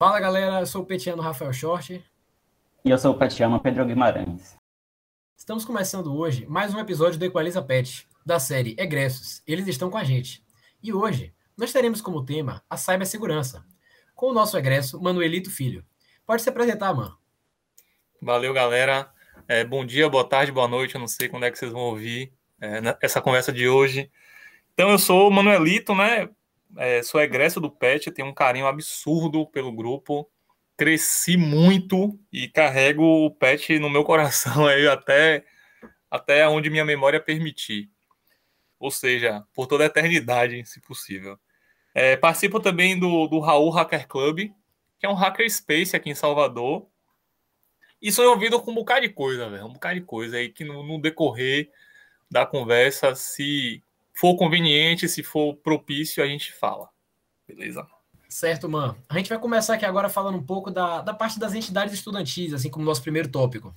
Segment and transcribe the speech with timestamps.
[0.00, 2.02] Fala galera, eu sou o petiano Rafael Short.
[2.82, 4.56] E eu sou o petiano Pedro Guimarães.
[5.36, 9.42] Estamos começando hoje mais um episódio do Equaliza Pet, da série Egressos.
[9.46, 10.42] Eles estão com a gente.
[10.82, 13.62] E hoje nós teremos como tema a cibersegurança,
[14.14, 15.84] com o nosso egresso Manuelito Filho.
[16.24, 17.18] Pode se apresentar, mano.
[18.22, 19.12] Valeu, galera.
[19.46, 20.94] É, bom dia, boa tarde, boa noite.
[20.94, 24.10] Eu não sei quando é que vocês vão ouvir é, essa conversa de hoje.
[24.72, 26.30] Então, eu sou o Manuelito, né?
[26.76, 30.30] É, sou egresso do PET, tenho um carinho absurdo pelo grupo.
[30.76, 35.44] Cresci muito e carrego o PET no meu coração aí até,
[36.10, 37.90] até onde minha memória permitir.
[38.78, 41.38] Ou seja, por toda a eternidade, se possível.
[41.94, 44.50] É, participo também do, do Raul Hacker Club,
[44.98, 46.86] que é um hacker space aqui em Salvador.
[48.00, 49.66] E sou envolvido com um bocado de coisa, velho.
[49.66, 51.70] Um bocado de coisa aí que no, no decorrer
[52.30, 53.82] da conversa, se
[54.20, 56.90] for conveniente, se for propício, a gente fala.
[57.48, 57.86] Beleza?
[58.28, 58.94] Certo, mano.
[59.08, 62.52] A gente vai começar aqui agora falando um pouco da, da parte das entidades estudantis,
[62.52, 63.74] assim como nosso primeiro tópico.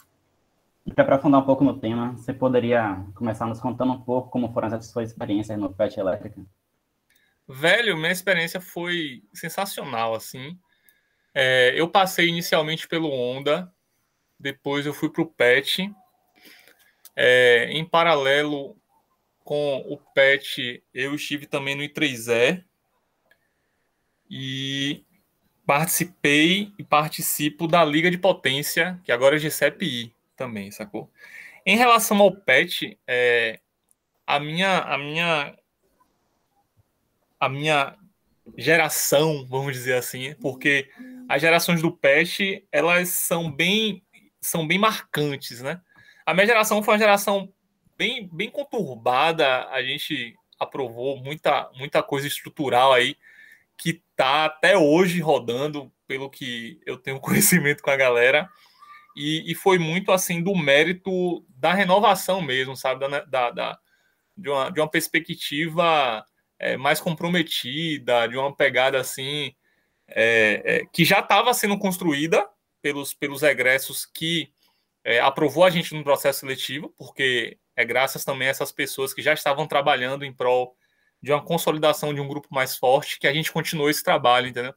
[0.86, 4.52] E para aprofundar um pouco no tema, você poderia começar nos contando um pouco como
[4.52, 6.46] foram as suas experiências no PET Elétrica?
[7.48, 10.60] Velho, minha experiência foi sensacional, assim.
[11.34, 13.72] É, eu passei inicialmente pelo Onda,
[14.38, 15.90] depois eu fui para o PET.
[17.16, 18.76] É, em paralelo,
[19.44, 22.64] com o Pet, eu estive também no I3E
[24.30, 25.04] e
[25.66, 31.12] participei e participo da Liga de Potência, que agora é GCPI também, sacou?
[31.66, 33.60] Em relação ao PET, é,
[34.28, 35.56] a minha a minha
[37.40, 37.96] a minha
[38.58, 40.90] geração, vamos dizer assim, porque
[41.30, 44.04] as gerações do PET, elas são bem
[44.42, 45.80] são bem marcantes, né?
[46.26, 47.54] A minha geração foi uma geração
[47.98, 49.68] bem, bem conturbada.
[49.70, 53.16] A gente aprovou muita, muita coisa estrutural aí
[53.78, 58.50] que tá até hoje rodando, pelo que eu tenho conhecimento com a galera.
[59.16, 63.08] E, e foi muito assim do mérito da renovação mesmo, sabe?
[63.08, 63.80] Da, da, da
[64.36, 66.26] de, uma, de uma perspectiva
[66.58, 69.54] é, mais comprometida, de uma pegada assim
[70.08, 72.48] é, é, que já estava sendo construída
[72.82, 74.52] pelos, pelos egressos que
[75.04, 79.22] é, aprovou a gente no processo seletivo, porque é graças também a essas pessoas que
[79.22, 80.76] já estavam trabalhando em prol
[81.22, 84.74] de uma consolidação de um grupo mais forte que a gente continuou esse trabalho, entendeu?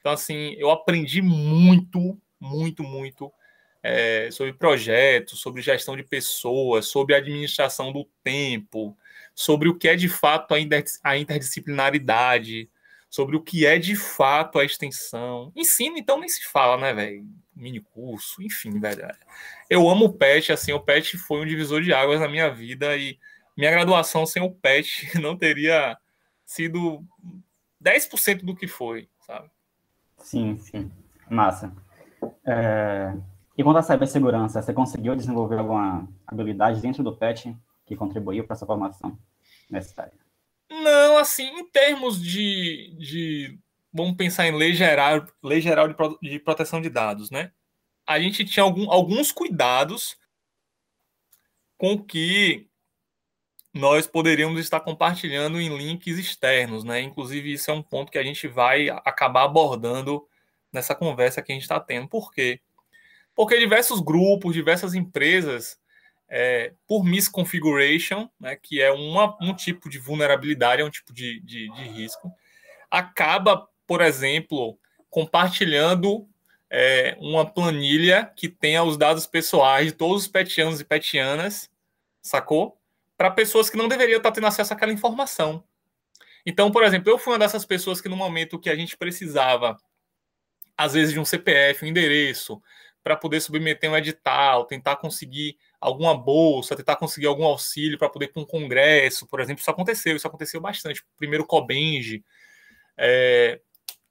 [0.00, 3.30] Então, assim, eu aprendi muito, muito, muito
[3.82, 8.96] é, sobre projetos, sobre gestão de pessoas, sobre administração do tempo,
[9.34, 10.54] sobre o que é de fato
[11.04, 12.70] a interdisciplinaridade,
[13.10, 15.52] sobre o que é de fato a extensão.
[15.54, 17.26] Ensino, então, nem se fala, né, velho?
[17.60, 19.06] Mini curso, enfim, velho.
[19.68, 22.96] Eu amo o PET, assim, o PET foi um divisor de águas na minha vida
[22.96, 23.18] e
[23.56, 25.96] minha graduação sem o PET não teria
[26.46, 27.04] sido
[27.82, 29.50] 10% do que foi, sabe?
[30.18, 30.90] Sim, sim.
[31.28, 31.72] Massa.
[32.44, 33.14] É...
[33.56, 37.54] E quanto à cibersegurança, você conseguiu desenvolver alguma habilidade dentro do PET
[37.84, 39.18] que contribuiu para essa formação
[39.70, 40.18] nessa área?
[40.70, 43.58] Não, assim, em termos de, de
[43.92, 47.52] vamos pensar em lei geral, lei geral de, de proteção de dados, né?
[48.06, 50.16] A gente tinha algum, alguns cuidados
[51.76, 52.68] com que
[53.72, 57.00] nós poderíamos estar compartilhando em links externos, né?
[57.00, 60.26] Inclusive, isso é um ponto que a gente vai acabar abordando
[60.72, 62.08] nessa conversa que a gente está tendo.
[62.08, 62.60] Por quê?
[63.34, 65.78] Porque diversos grupos, diversas empresas
[66.28, 71.40] é, por misconfiguration, né, que é uma, um tipo de vulnerabilidade, é um tipo de,
[71.40, 72.32] de, de risco,
[72.90, 74.78] acaba, por exemplo,
[75.10, 76.24] compartilhando
[76.70, 81.68] é, uma planilha que tenha os dados pessoais de todos os petianos e petianas,
[82.22, 82.80] sacou?
[83.16, 85.64] Para pessoas que não deveriam estar tendo acesso àquela informação.
[86.46, 89.76] Então, por exemplo, eu fui uma dessas pessoas que no momento que a gente precisava,
[90.76, 92.62] às vezes, de um CPF, um endereço,
[93.02, 98.26] para poder submeter um edital, tentar conseguir alguma bolsa, tentar conseguir algum auxílio para poder
[98.26, 99.60] ir para um congresso, por exemplo.
[99.60, 101.04] Isso aconteceu, isso aconteceu bastante.
[101.18, 102.24] Primeiro Cobenge.
[102.96, 103.60] É,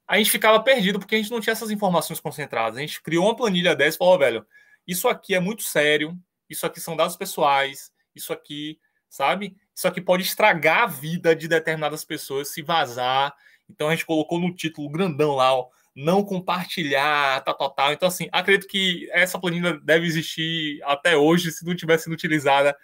[0.09, 2.77] a gente ficava perdido porque a gente não tinha essas informações concentradas.
[2.77, 4.43] A gente criou uma planilha dessa e falou, velho,
[4.87, 6.17] isso aqui é muito sério,
[6.49, 9.55] isso aqui são dados pessoais, isso aqui, sabe?
[9.75, 13.31] Isso aqui pode estragar a vida de determinadas pessoas se vazar.
[13.69, 17.93] Então a gente colocou no título grandão lá, ó, não compartilhar, tal, tal, tal.
[17.93, 22.75] Então, assim, acredito que essa planilha deve existir até hoje, se não tivesse sido utilizada,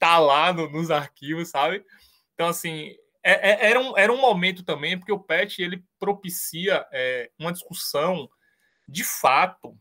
[0.00, 1.84] tá lá no, nos arquivos, sabe?
[2.34, 6.86] Então, assim, é, é, era, um, era um momento também, porque o PET, ele propicia
[6.92, 8.28] é, uma discussão
[8.88, 9.78] de fato,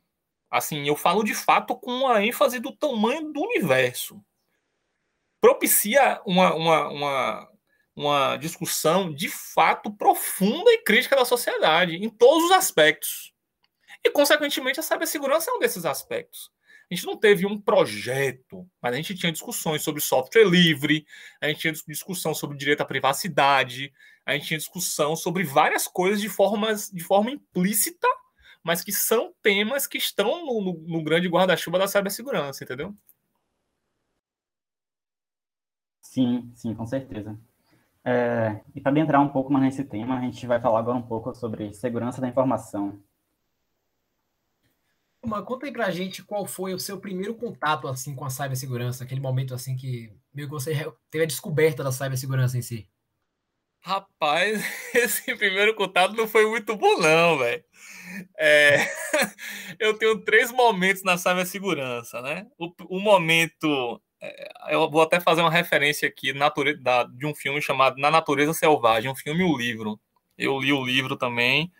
[0.49, 4.23] assim, eu falo de fato com a ênfase do tamanho do universo.
[5.39, 7.51] Propicia uma, uma, uma,
[7.95, 13.33] uma discussão de fato profunda e crítica da sociedade, em todos os aspectos.
[14.03, 16.51] E, consequentemente, a cibersegurança é um desses aspectos.
[16.91, 21.05] A gente não teve um projeto, mas a gente tinha discussões sobre software livre,
[21.39, 23.93] a gente tinha discussão sobre direito à privacidade,
[24.25, 28.09] a gente tinha discussão sobre várias coisas de, formas, de forma implícita,
[28.61, 32.93] mas que são temas que estão no, no, no grande guarda-chuva da cibersegurança, entendeu?
[36.01, 37.39] Sim, sim, com certeza.
[38.03, 41.01] É, e para entrar um pouco mais nesse tema, a gente vai falar agora um
[41.01, 43.01] pouco sobre segurança da informação.
[45.23, 49.03] Uma, conta aí pra gente qual foi o seu primeiro contato assim com a cibersegurança,
[49.03, 50.73] aquele momento assim que meio que você
[51.11, 52.89] teve a descoberta da cibersegurança em si.
[53.83, 54.63] Rapaz,
[54.95, 57.63] esse primeiro contato não foi muito bom não, velho.
[58.37, 58.77] É,
[59.79, 62.47] eu tenho três momentos na cibersegurança, né?
[62.57, 66.33] O, o momento, é, eu vou até fazer uma referência aqui
[67.15, 69.99] de um filme chamado Na Natureza Selvagem, um filme e um livro.
[70.35, 71.71] Eu li o livro também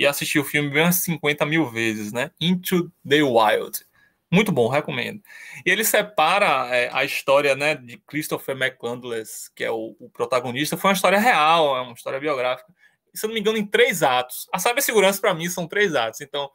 [0.00, 2.30] e assisti o filme umas 50 mil vezes, né?
[2.40, 3.84] Into the Wild.
[4.32, 5.22] Muito bom, recomendo.
[5.66, 10.78] E ele separa é, a história né, de Christopher McCandless, que é o, o, protagonista,
[10.78, 12.72] foi uma história real, é uma história biográfica.
[13.12, 14.48] Se eu não me engano, em três atos.
[14.50, 16.22] A cibersegurança, para mim, são três atos.
[16.22, 16.50] Então,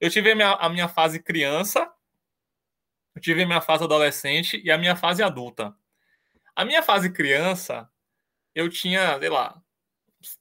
[0.00, 1.92] eu tive a minha, a minha fase criança,
[3.14, 5.76] eu tive a minha fase adolescente e a minha fase adulta.
[6.56, 7.86] A minha fase criança,
[8.54, 9.60] eu tinha, sei lá,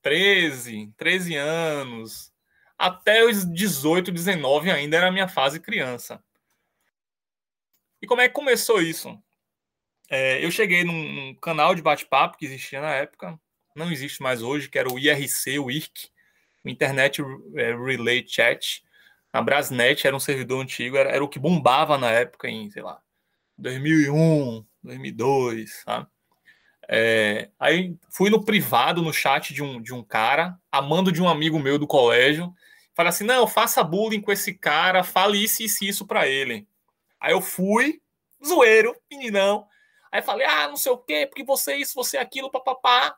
[0.01, 2.31] 13, 13 anos,
[2.77, 6.23] até os 18, 19 ainda era a minha fase criança.
[8.01, 9.17] E como é que começou isso?
[10.09, 13.39] É, eu cheguei num, num canal de bate-papo que existia na época,
[13.75, 16.09] não existe mais hoje, que era o IRC, o IRC,
[16.65, 17.21] Internet
[17.55, 18.83] é, Relay Chat.
[19.31, 22.81] A Brasnet era um servidor antigo, era, era o que bombava na época, em, sei
[22.81, 22.99] lá,
[23.57, 26.07] 2001, 2002, sabe?
[26.89, 31.27] É, aí fui no privado, no chat de um, de um cara, amando de um
[31.27, 32.53] amigo meu do colégio,
[32.97, 36.67] Fala assim: não, faça bullying com esse cara, fale isso e isso, isso pra ele.
[37.19, 38.01] Aí eu fui,
[38.43, 39.67] zoeiro, meninão.
[40.11, 43.15] Aí falei: ah, não sei o quê, porque você é isso, você é aquilo, papapá.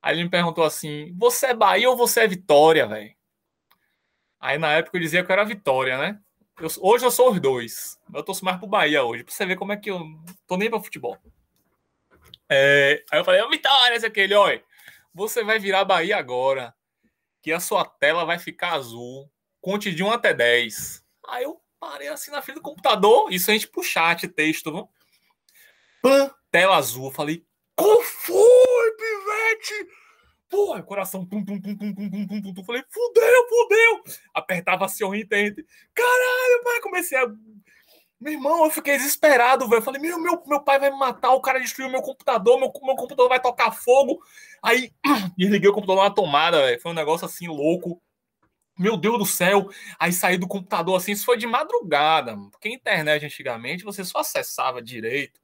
[0.00, 3.12] Aí ele me perguntou assim: você é Bahia ou você é Vitória, velho?
[4.38, 6.20] Aí na época eu dizia que eu era Vitória, né?
[6.60, 7.98] Eu, hoje eu sou os dois.
[8.14, 10.00] Eu torço mais pro Bahia hoje, pra você ver como é que eu
[10.46, 11.18] tô nem pra futebol.
[12.48, 14.62] É, aí eu falei: Vitória, esse aquele, olha,
[15.12, 16.72] você vai virar Bahia agora
[17.42, 19.30] que a sua tela vai ficar azul.
[19.60, 21.04] Conte de 1 até 10.
[21.28, 24.88] Aí eu parei assim na frente do computador, isso a gente pro chat, texto, viu?
[26.00, 27.06] Pã, tela azul.
[27.06, 27.44] Eu falei,
[27.74, 29.88] qual foi, pivete?
[30.48, 32.64] Porra, coração, pum, pum, pum, pum, pum, pum, pum, pum, pum.
[32.64, 34.04] Falei, fudeu, fudeu.
[34.34, 35.54] Apertava assim o enter.
[35.94, 37.26] Caralho, pai, comecei a
[38.22, 39.82] meu irmão, eu fiquei desesperado, velho.
[39.82, 42.96] Falei, meu, meu, meu pai vai me matar, o cara destruiu meu computador, meu, meu
[42.96, 44.22] computador vai tocar fogo.
[44.62, 44.92] Aí,
[45.36, 46.80] desliguei o computador na tomada, velho.
[46.80, 48.00] Foi um negócio assim louco.
[48.78, 49.68] Meu Deus do céu.
[49.98, 54.20] Aí saí do computador assim, isso foi de madrugada, porque a internet antigamente você só
[54.20, 55.42] acessava direito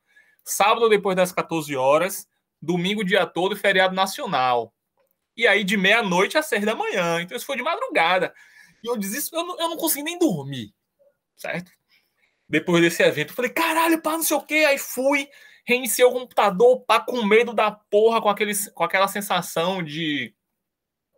[0.49, 2.27] sábado depois das 14 horas,
[2.61, 4.73] domingo dia todo e feriado nacional.
[5.37, 7.21] E aí de meia-noite às seis da manhã.
[7.21, 8.35] Então isso foi de madrugada.
[8.83, 10.73] E eu desisto, eu eu não consegui nem dormir,
[11.37, 11.71] certo?
[12.49, 13.35] Depois desse evento.
[13.35, 14.65] Falei, caralho, pá, não sei o quê.
[14.67, 15.29] Aí fui,
[15.67, 20.35] reiniciei o computador, pá, com medo da porra, com, aquele, com aquela sensação de,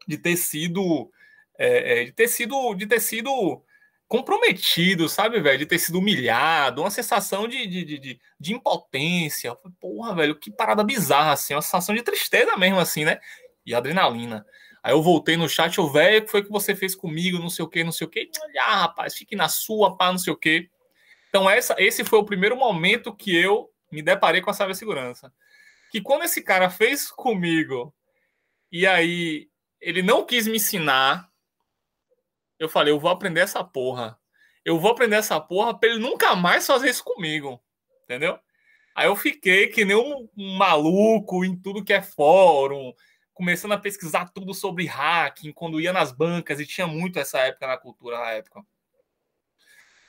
[0.09, 1.11] de ter sido.
[1.59, 2.75] É, é, de ter sido.
[2.75, 3.63] De ter sido
[4.09, 5.61] comprometido, sabe, velho?
[5.61, 9.57] De ter sido humilhado, uma sensação de, de, de, de impotência.
[9.79, 13.21] Porra, velho, que parada bizarra, assim, uma sensação de tristeza mesmo, assim, né?
[13.65, 14.45] E adrenalina.
[14.83, 17.65] Aí eu voltei no chat, o velho, que foi que você fez comigo, não sei
[17.65, 18.29] o que, não sei o que.
[18.59, 20.69] Ah, rapaz, fique na sua, pá, não sei o que.
[21.31, 25.33] Então, essa, esse foi o primeiro momento que eu me deparei com a cibersegurança.
[25.91, 27.95] Que quando esse cara fez comigo,
[28.71, 29.49] e aí
[29.81, 31.31] ele não quis me ensinar,
[32.59, 34.19] eu falei, eu vou aprender essa porra.
[34.65, 37.63] Eu vou aprender essa porra para ele nunca mais fazer isso comigo.
[38.05, 38.37] Entendeu?
[38.93, 42.93] Aí eu fiquei que nem um, um maluco em tudo que é fórum,
[43.33, 47.69] começando a pesquisar tudo sobre hacking, quando ia nas bancas, e tinha muito essa época
[47.69, 48.65] na cultura na época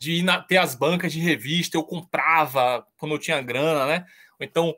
[0.01, 4.05] de ir na, ter as bancas de revista, eu comprava quando eu tinha grana, né?
[4.39, 4.75] Ou então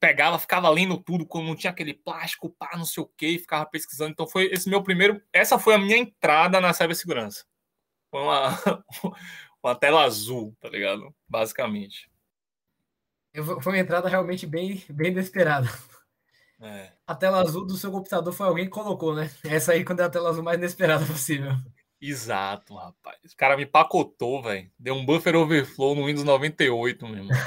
[0.00, 3.66] pegava, ficava lendo tudo quando não tinha aquele plástico, pá, não sei o que, ficava
[3.66, 4.12] pesquisando.
[4.12, 7.44] Então foi esse meu primeiro, essa foi a minha entrada na cibersegurança.
[8.10, 8.48] Foi uma,
[9.62, 11.14] uma tela azul, tá ligado?
[11.28, 12.10] Basicamente.
[13.60, 15.68] Foi uma entrada realmente bem, bem inesperada.
[16.62, 16.92] É.
[17.06, 19.30] A tela azul do seu computador foi alguém que colocou, né?
[19.44, 21.52] Essa aí quando é a tela azul mais inesperada possível.
[22.04, 23.32] Exato, rapaz.
[23.32, 24.68] O cara me pacotou, velho.
[24.76, 27.38] Deu um buffer overflow no Windows 98, meu irmão.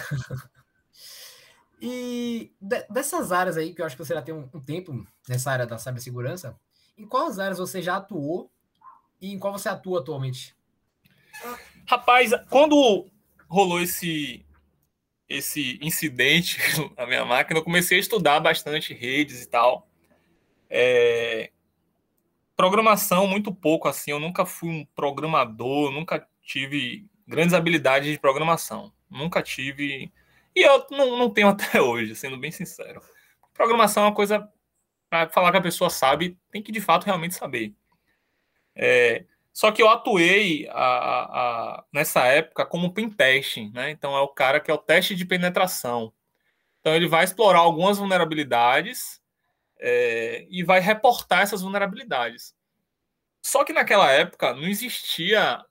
[1.82, 5.06] e de, dessas áreas aí, que eu acho que você já tem um, um, tempo
[5.28, 6.58] nessa área da cibersegurança,
[6.98, 8.50] em quais áreas você já atuou
[9.20, 10.56] e em qual você atua atualmente?
[11.86, 13.06] Rapaz, quando
[13.50, 14.46] rolou esse
[15.28, 16.60] esse incidente
[16.96, 19.90] na minha máquina, eu comecei a estudar bastante redes e tal.
[20.70, 21.52] É...
[22.56, 24.12] Programação, muito pouco, assim.
[24.12, 28.94] Eu nunca fui um programador, nunca tive grandes habilidades de programação.
[29.10, 30.12] Nunca tive.
[30.56, 33.02] E eu não, não tenho até hoje, sendo bem sincero.
[33.54, 34.48] Programação é uma coisa,
[35.10, 37.74] para falar que a pessoa sabe, tem que de fato realmente saber.
[38.76, 39.26] É...
[39.54, 43.90] Só que eu atuei a, a, nessa época como pentesting, né?
[43.90, 46.12] Então é o cara que é o teste de penetração.
[46.82, 49.22] Então ele vai explorar algumas vulnerabilidades
[49.80, 52.56] é, e vai reportar essas vulnerabilidades.
[53.42, 55.64] Só que naquela época não existia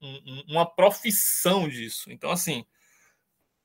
[0.00, 2.10] um, uma profissão disso.
[2.10, 2.60] Então, assim,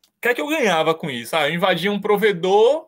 [0.08, 1.36] o que é que eu ganhava com isso?
[1.36, 2.88] Ah, eu invadia um provedor,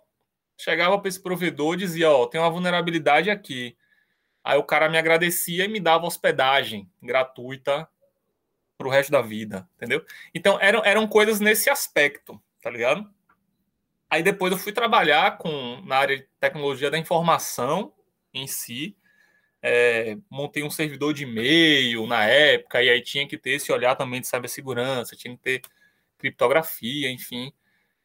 [0.58, 3.78] chegava para esse provedor dizia: Ó, tem uma vulnerabilidade aqui.
[4.44, 7.88] Aí o cara me agradecia e me dava hospedagem gratuita
[8.78, 10.04] para o resto da vida, entendeu?
[10.34, 13.08] Então eram, eram coisas nesse aspecto, tá ligado?
[14.12, 17.94] Aí depois eu fui trabalhar com na área de tecnologia da informação
[18.34, 18.96] em si.
[19.64, 23.96] É, montei um servidor de e-mail na época, e aí tinha que ter esse olhar
[23.96, 25.62] também de cibersegurança, tinha que ter
[26.18, 27.54] criptografia, enfim.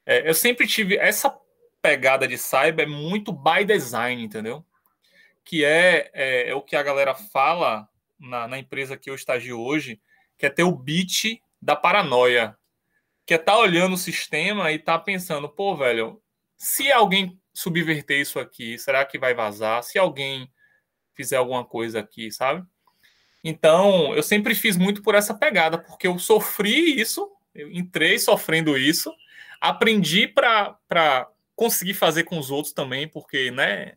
[0.06, 1.36] É, eu sempre tive essa
[1.82, 4.64] pegada de cyber muito by design, entendeu?
[5.46, 9.60] que é, é, é, o que a galera fala na, na, empresa que eu estagio
[9.60, 10.00] hoje,
[10.36, 12.58] que é ter o beat da paranoia.
[13.26, 16.22] Que é estar tá olhando o sistema e tá pensando, pô, velho,
[16.56, 19.82] se alguém subverter isso aqui, será que vai vazar?
[19.82, 20.50] Se alguém
[21.14, 22.64] fizer alguma coisa aqui, sabe?
[23.42, 28.76] Então, eu sempre fiz muito por essa pegada, porque eu sofri isso, eu entrei sofrendo
[28.76, 29.12] isso,
[29.60, 33.94] aprendi para conseguir fazer com os outros também, porque, né,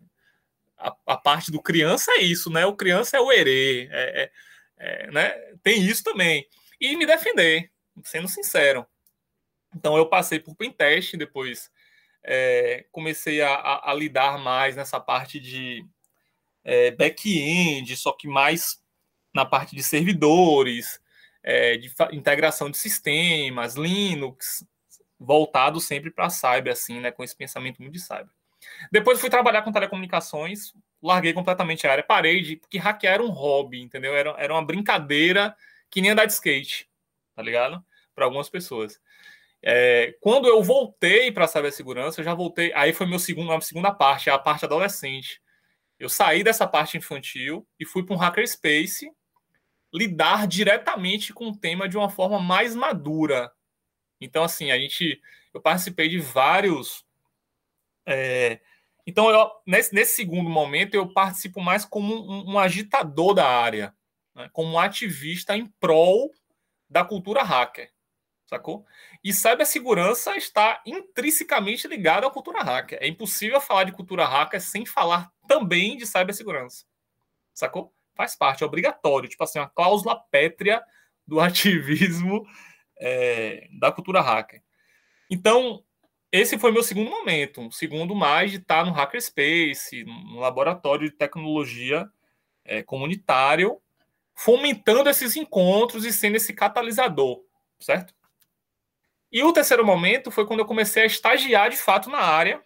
[0.77, 2.65] a, a, parte do criança é isso, né?
[2.65, 4.31] O criança é o herê, é, é,
[4.77, 5.29] é, né?
[5.61, 6.47] Tem isso também.
[6.79, 7.69] E me defender,
[8.03, 8.85] sendo sincero.
[9.75, 11.71] Então eu passei por pentest, depois
[12.23, 15.85] é, comecei a, a, a, lidar mais nessa parte de
[16.63, 18.83] é, back-end, só que mais
[19.33, 20.99] na parte de servidores,
[21.43, 24.65] é, de integração de sistemas, Linux,
[25.19, 27.11] voltado sempre para cyber, assim, né?
[27.11, 28.29] Com esse pensamento muito de cyber.
[28.91, 32.55] Depois fui trabalhar com telecomunicações, larguei completamente a área, parei de.
[32.57, 34.15] Porque hackear era um hobby, entendeu?
[34.15, 35.55] Era, era uma brincadeira
[35.89, 36.89] que nem andar de skate,
[37.35, 37.83] tá ligado?
[38.13, 38.99] Para algumas pessoas.
[39.61, 42.71] É, quando eu voltei para a cibersegurança, eu já voltei.
[42.73, 45.41] Aí foi meu segundo, a segunda parte, a parte adolescente.
[45.99, 49.11] Eu saí dessa parte infantil e fui para um hackerspace
[49.93, 53.51] lidar diretamente com o tema de uma forma mais madura.
[54.21, 55.19] Então, assim, a gente,
[55.53, 57.05] eu participei de vários
[58.05, 58.59] é,
[59.09, 63.91] então, eu, nesse, nesse, segundo momento, eu participo mais como um, um agitador da área,
[64.35, 64.47] né?
[64.53, 66.31] como um ativista em prol
[66.87, 67.91] da cultura hacker,
[68.45, 68.85] sacou?
[69.23, 72.99] E cibersegurança está intrinsecamente ligada à cultura hacker.
[73.01, 76.85] É impossível falar de cultura hacker sem falar também de cibersegurança,
[77.53, 77.93] sacou?
[78.15, 80.81] Faz parte, é obrigatório, tipo assim, uma cláusula pétrea
[81.27, 82.45] do ativismo
[82.97, 84.61] é, da cultura hacker.
[85.29, 85.83] Então,
[86.31, 87.61] esse foi meu segundo momento.
[87.61, 92.09] Um segundo mais de estar no Hackerspace, no laboratório de tecnologia
[92.63, 93.81] é, comunitário,
[94.35, 97.43] fomentando esses encontros e sendo esse catalisador,
[97.79, 98.13] certo?
[99.31, 102.61] E o terceiro momento foi quando eu comecei a estagiar de fato na área,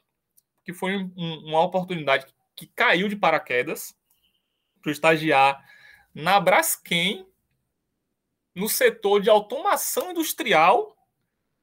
[0.63, 1.12] que foi um,
[1.46, 3.96] uma oportunidade que caiu de paraquedas
[4.82, 5.63] para estagiar
[6.13, 7.27] na Braskem,
[8.55, 10.96] no setor de automação industrial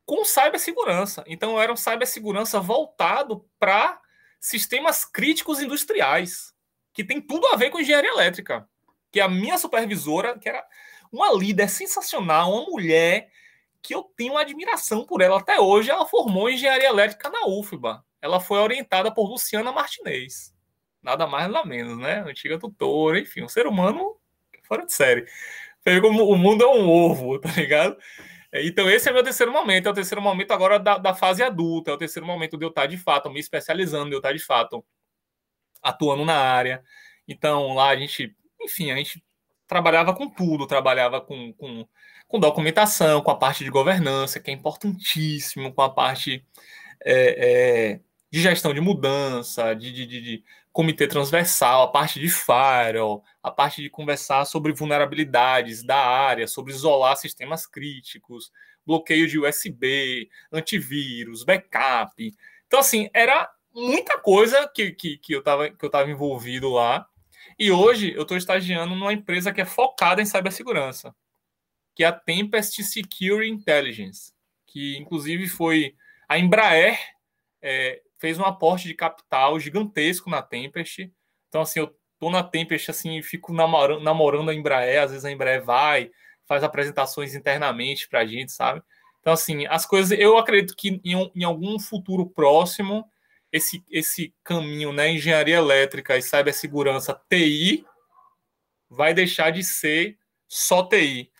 [0.04, 1.22] com cibersegurança.
[1.26, 4.00] Então, era um cibersegurança voltado para
[4.40, 6.52] sistemas críticos industriais,
[6.92, 8.68] que tem tudo a ver com engenharia elétrica.
[9.12, 10.66] Que a minha supervisora, que era
[11.12, 13.30] uma líder sensacional, uma mulher
[13.82, 18.04] que eu tenho admiração por ela até hoje, ela formou engenharia elétrica na UFBA.
[18.20, 20.54] Ela foi orientada por Luciana Martinez.
[21.02, 22.20] Nada mais nada menos, né?
[22.26, 24.16] Antiga tutora, enfim, um ser humano
[24.64, 25.26] fora de série.
[26.04, 27.96] O mundo é um ovo, tá ligado?
[28.52, 29.86] Então, esse é meu terceiro momento.
[29.86, 31.90] É o terceiro momento agora da, da fase adulta.
[31.90, 34.40] É o terceiro momento de eu estar de fato me especializando, de eu estar de
[34.40, 34.84] fato
[35.82, 36.82] atuando na área.
[37.26, 39.22] Então, lá a gente, enfim, a gente
[39.66, 41.86] trabalhava com tudo, trabalhava com, com,
[42.30, 46.46] com documentação, com a parte de governança, que é importantíssimo, com a parte
[47.04, 53.24] é, é, de gestão de mudança, de, de, de, comitê transversal, a parte de firewall,
[53.42, 58.52] a parte de conversar sobre vulnerabilidades da área, sobre isolar sistemas críticos,
[58.86, 62.32] bloqueio de USB, antivírus, backup.
[62.68, 67.04] Então, assim, era muita coisa que, que, que eu estava envolvido lá.
[67.58, 71.12] E hoje eu estou estagiando numa empresa que é focada em cibersegurança,
[72.00, 74.32] que é a Tempest Security Intelligence,
[74.66, 75.94] que inclusive foi
[76.26, 76.98] a Embraer
[77.60, 81.12] é, fez um aporte de capital gigantesco na Tempest.
[81.50, 85.30] Então, assim, eu tô na Tempest, assim, fico namorando, namorando a Embraer, às vezes a
[85.30, 86.10] Embraer vai,
[86.46, 88.82] faz apresentações internamente para a gente, sabe?
[89.20, 93.04] Então, assim, as coisas, eu acredito que em, em algum futuro próximo,
[93.52, 97.84] esse, esse caminho, né, engenharia elétrica e cibersegurança TI,
[98.88, 100.16] vai deixar de ser
[100.48, 101.30] só TI.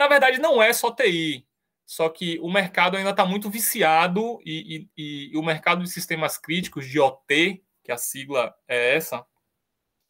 [0.00, 1.46] Na verdade, não é só TI,
[1.84, 6.38] só que o mercado ainda está muito viciado e, e, e, o mercado de sistemas
[6.38, 9.22] críticos, de OT, que a sigla é essa,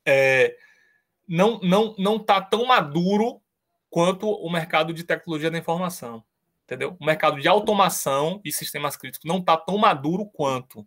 [0.06, 0.56] é,
[1.26, 3.42] não não não está tão maduro
[3.88, 6.22] quanto o mercado de tecnologia da informação,
[6.62, 6.96] entendeu?
[7.00, 10.86] O mercado de automação e sistemas críticos não está tão maduro quanto.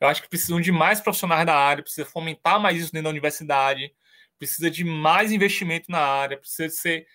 [0.00, 3.10] Eu acho que precisam de mais profissionais da área, precisa fomentar mais isso dentro da
[3.10, 3.92] universidade,
[4.38, 7.06] precisa de mais investimento na área, precisa ser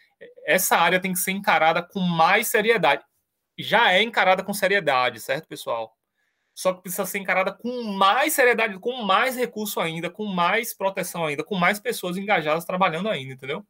[0.45, 3.03] essa área tem que ser encarada com mais seriedade.
[3.57, 5.95] Já é encarada com seriedade, certo, pessoal?
[6.53, 11.25] Só que precisa ser encarada com mais seriedade, com mais recurso ainda, com mais proteção
[11.25, 13.65] ainda, com mais pessoas engajadas trabalhando ainda, entendeu?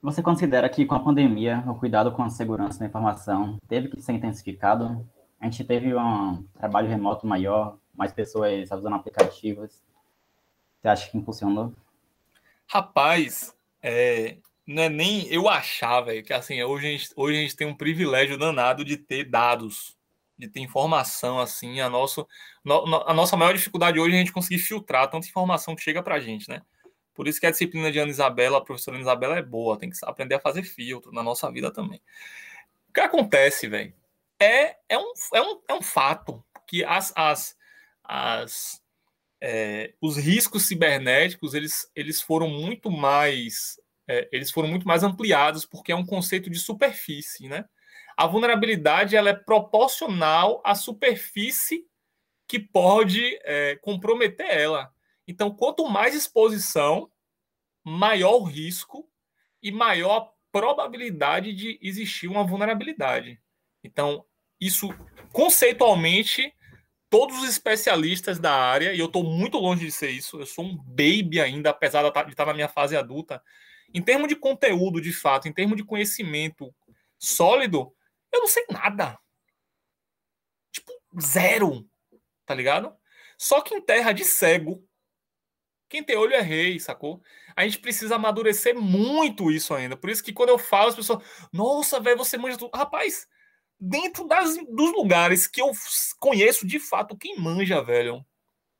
[0.00, 4.02] Você considera que com a pandemia o cuidado com a segurança da informação teve que
[4.02, 5.08] ser intensificado?
[5.40, 9.82] A gente teve um trabalho remoto maior, mais pessoas usando aplicativos.
[10.80, 11.72] Você acha que impulsionou?
[12.66, 17.40] Rapaz, é, não é nem eu achar, velho, que assim, hoje a, gente, hoje a
[17.42, 19.96] gente tem um privilégio danado de ter dados,
[20.38, 22.26] de ter informação, assim, a, nosso,
[22.64, 26.02] no, a nossa maior dificuldade hoje é a gente conseguir filtrar tanta informação que chega
[26.02, 26.62] pra gente, né?
[27.14, 29.90] Por isso que a disciplina de Ana Isabela, a professora Ana Isabela é boa, tem
[29.90, 32.00] que aprender a fazer filtro na nossa vida também.
[32.88, 33.94] O que acontece, velho,
[34.40, 37.56] é, é, um, é, um, é um fato que as, as,
[38.02, 38.82] as,
[39.40, 45.64] é, os riscos cibernéticos eles, eles foram muito mais é, eles foram muito mais ampliados
[45.64, 47.64] porque é um conceito de superfície, né?
[48.16, 51.84] A vulnerabilidade ela é proporcional à superfície
[52.46, 54.92] que pode é, comprometer ela.
[55.26, 57.10] Então, quanto mais exposição,
[57.82, 59.08] maior o risco
[59.62, 63.40] e maior a probabilidade de existir uma vulnerabilidade.
[63.82, 64.24] Então,
[64.60, 64.88] isso
[65.32, 66.54] conceitualmente
[67.10, 70.64] todos os especialistas da área, e eu estou muito longe de ser isso, eu sou
[70.64, 73.40] um baby ainda, apesar de estar tá, na minha fase adulta.
[73.94, 76.74] Em termos de conteúdo, de fato, em termos de conhecimento
[77.16, 77.94] sólido,
[78.32, 79.16] eu não sei nada.
[80.72, 81.88] Tipo, zero.
[82.44, 82.94] Tá ligado?
[83.38, 84.86] Só que em terra de cego,
[85.88, 87.22] quem tem olho é rei, sacou?
[87.54, 89.96] A gente precisa amadurecer muito isso ainda.
[89.96, 92.76] Por isso que quando eu falo, as pessoas, nossa, velho, você manja tudo.
[92.76, 93.28] Rapaz,
[93.78, 95.70] dentro das, dos lugares que eu
[96.18, 98.24] conheço de fato quem manja, velho,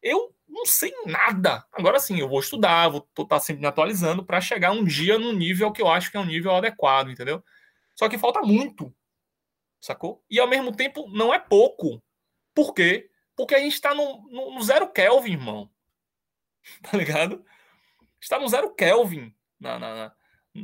[0.03, 1.66] eu não sei nada.
[1.72, 5.18] Agora sim, eu vou estudar, vou estar tá sempre me atualizando para chegar um dia
[5.18, 7.42] num nível que eu acho que é um nível adequado, entendeu?
[7.94, 8.94] Só que falta muito,
[9.80, 10.24] sacou?
[10.30, 12.02] E ao mesmo tempo não é pouco.
[12.54, 13.10] Por quê?
[13.36, 15.70] Porque a gente está no, no, no, zero Kelvin, irmão.
[16.82, 17.44] Tá ligado?
[18.18, 20.12] Está no zero Kelvin na, na,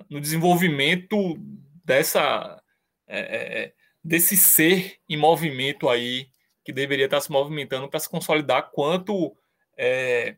[0.09, 1.37] no desenvolvimento
[1.85, 2.62] dessa.
[3.07, 6.31] É, é, é desse ser em movimento aí
[6.64, 9.37] que deveria estar se movimentando para se consolidar quanto
[9.83, 10.37] é,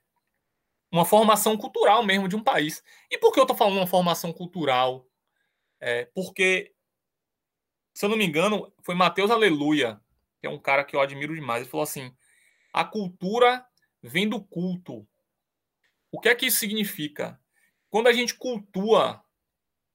[0.88, 2.80] uma formação cultural mesmo de um país.
[3.10, 5.04] E por que eu estou falando uma formação cultural?
[5.80, 6.72] É, porque,
[7.92, 10.00] se eu não me engano, foi Mateus Aleluia,
[10.40, 11.62] que é um cara que eu admiro demais.
[11.62, 12.14] Ele falou assim:
[12.72, 13.66] a cultura
[14.00, 15.04] vem do culto.
[16.12, 17.40] O que é que isso significa?
[17.90, 19.24] Quando a gente cultua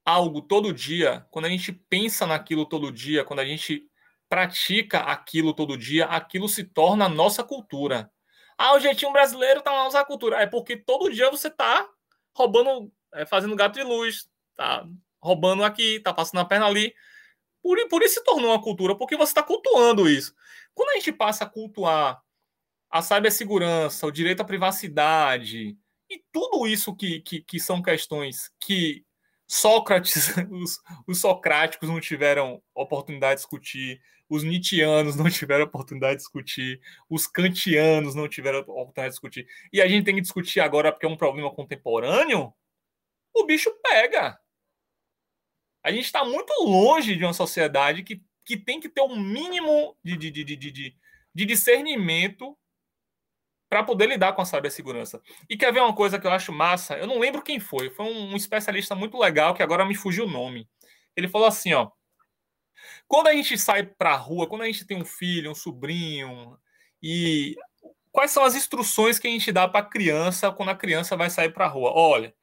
[0.03, 3.89] algo todo dia, quando a gente pensa naquilo todo dia, quando a gente
[4.27, 8.11] pratica aquilo todo dia, aquilo se torna a nossa cultura.
[8.57, 10.37] Ah, o jeitinho brasileiro tá na nossa cultura.
[10.37, 11.87] É porque todo dia você tá
[12.35, 14.85] roubando, é, fazendo gato de luz, tá
[15.21, 16.93] roubando aqui, tá passando a perna ali.
[17.61, 20.33] Por, por isso se tornou uma cultura, porque você está cultuando isso.
[20.73, 22.21] Quando a gente passa a cultuar
[22.89, 25.77] a cibersegurança, o direito à privacidade
[26.09, 29.05] e tudo isso que, que, que são questões que
[29.47, 36.23] Sócrates, os, os socráticos não tiveram oportunidade de discutir, os nietzschianos não tiveram oportunidade de
[36.23, 40.91] discutir, os kantianos não tiveram oportunidade de discutir, e a gente tem que discutir agora
[40.91, 42.53] porque é um problema contemporâneo,
[43.33, 44.37] o bicho pega.
[45.83, 49.95] A gente está muito longe de uma sociedade que, que tem que ter um mínimo
[50.03, 50.95] de, de, de, de, de,
[51.33, 52.57] de discernimento
[53.69, 55.21] para poder lidar com a cibersegurança.
[55.49, 56.97] E quer ver uma coisa que eu acho massa?
[56.97, 60.29] Eu não lembro quem foi, foi um especialista muito legal que agora me fugiu o
[60.29, 60.67] nome.
[61.15, 61.89] Ele falou assim, ó,
[63.07, 66.57] quando a gente sai para a rua, quando a gente tem um filho, um sobrinho,
[67.01, 67.55] e
[68.11, 71.29] quais são as instruções que a gente dá para a criança quando a criança vai
[71.29, 71.91] sair para a rua?
[71.93, 72.33] Olha,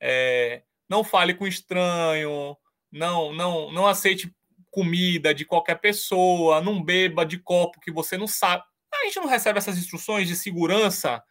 [0.00, 2.56] é, não fale com estranho,
[2.90, 4.34] não, não, não aceite
[4.70, 8.64] comida de qualquer pessoa, não beba de copo que você não sabe.
[8.94, 11.22] A gente não recebe essas instruções de segurança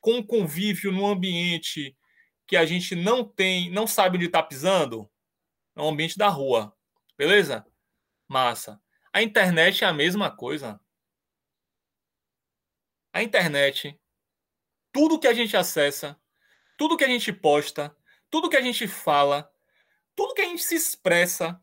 [0.00, 1.96] com convívio no ambiente
[2.46, 5.10] que a gente não tem, não sabe onde está pisando,
[5.74, 6.74] é o ambiente da rua.
[7.18, 7.66] Beleza?
[8.28, 8.80] Massa.
[9.12, 10.80] A internet é a mesma coisa.
[13.12, 13.98] A internet,
[14.92, 16.20] tudo que a gente acessa,
[16.76, 17.96] tudo que a gente posta,
[18.30, 19.50] tudo que a gente fala,
[20.14, 21.60] tudo que a gente se expressa,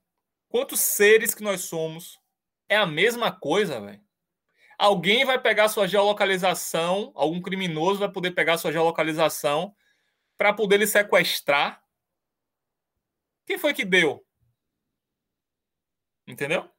[0.49, 2.19] quantos seres que nós somos,
[2.67, 4.03] é a mesma coisa, velho.
[4.77, 9.75] Alguém vai pegar sua geolocalização, algum criminoso vai poder pegar sua geolocalização
[10.37, 11.83] para poder lhe sequestrar.
[13.45, 14.25] Quem foi que deu?
[16.27, 16.69] Entendeu?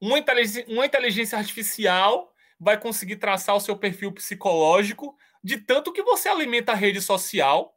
[0.00, 6.02] Uma inteligência, uma inteligência artificial vai conseguir traçar o seu perfil psicológico de tanto que
[6.02, 7.76] você alimenta a rede social.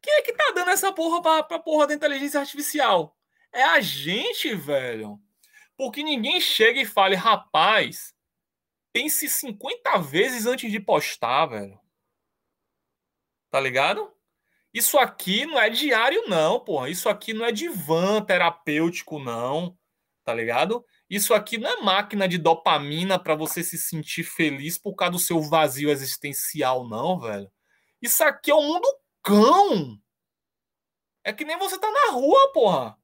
[0.00, 3.16] Quem é que tá dando essa porra pra, pra porra da inteligência artificial?
[3.52, 5.20] É a gente, velho.
[5.76, 8.14] Porque ninguém chega e fale, rapaz,
[8.96, 11.78] pense 50 vezes antes de postar, velho.
[13.50, 14.10] Tá ligado?
[14.72, 16.88] Isso aqui não é diário, não, porra.
[16.88, 19.76] Isso aqui não é divã terapêutico, não.
[20.24, 20.82] Tá ligado?
[21.10, 25.18] Isso aqui não é máquina de dopamina para você se sentir feliz por causa do
[25.18, 27.52] seu vazio existencial, não, velho.
[28.00, 28.88] Isso aqui é o um mundo
[29.22, 30.00] cão.
[31.22, 32.98] É que nem você tá na rua, porra.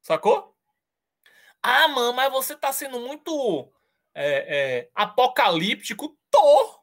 [0.00, 0.56] Sacou?
[1.60, 3.72] Ah, mano, mas você tá sendo muito
[4.18, 6.16] é, é, apocalíptico.
[6.30, 6.78] Tô.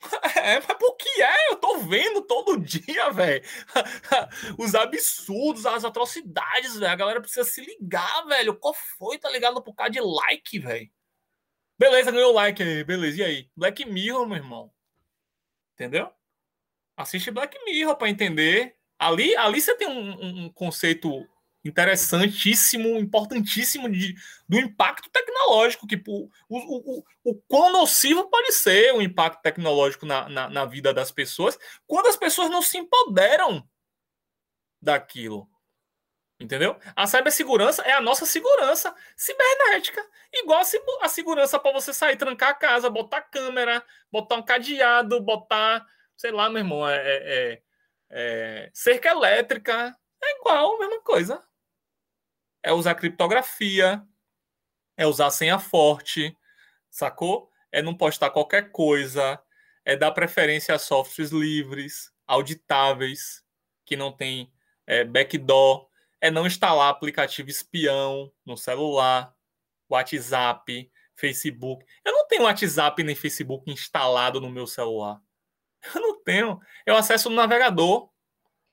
[0.36, 1.50] É, mas por que é?
[1.50, 3.42] Eu tô vendo todo dia, velho.
[4.58, 6.92] Os absurdos, as atrocidades, velho.
[6.92, 8.54] A galera precisa se ligar, velho.
[8.56, 9.60] Qual foi, tá ligado?
[9.62, 10.88] Por causa de like, velho.
[11.78, 12.84] Beleza, ganhou like aí.
[12.84, 13.50] Beleza, e aí?
[13.56, 14.72] Black Mirror, meu irmão.
[15.74, 16.12] Entendeu?
[16.96, 18.76] Assiste Black Mirror pra entender.
[18.98, 21.26] Ali, ali você tem um, um conceito
[21.66, 24.14] interessantíssimo, importantíssimo de,
[24.48, 30.06] do impacto tecnológico, que o, o, o, o quão nocivo pode ser o impacto tecnológico
[30.06, 33.68] na, na, na vida das pessoas quando as pessoas não se empoderam
[34.80, 35.48] daquilo.
[36.38, 36.78] Entendeu?
[36.94, 40.06] A cibersegurança é a nossa segurança cibernética.
[40.32, 40.60] Igual
[41.00, 46.30] a segurança para você sair, trancar a casa, botar câmera, botar um cadeado, botar, sei
[46.30, 47.62] lá, meu irmão, é, é, é,
[48.10, 49.96] é cerca elétrica.
[50.22, 51.42] É igual, mesma coisa
[52.66, 54.02] é usar criptografia,
[54.96, 56.36] é usar senha forte,
[56.90, 57.48] sacou?
[57.70, 59.40] É não postar qualquer coisa,
[59.84, 63.44] é dar preferência a softwares livres, auditáveis,
[63.84, 64.52] que não tem
[64.84, 65.88] é, backdoor,
[66.20, 69.32] é não instalar aplicativo espião no celular,
[69.88, 71.86] WhatsApp, Facebook.
[72.04, 75.22] Eu não tenho WhatsApp nem Facebook instalado no meu celular.
[75.94, 76.60] Eu não tenho.
[76.84, 78.10] Eu acesso no navegador,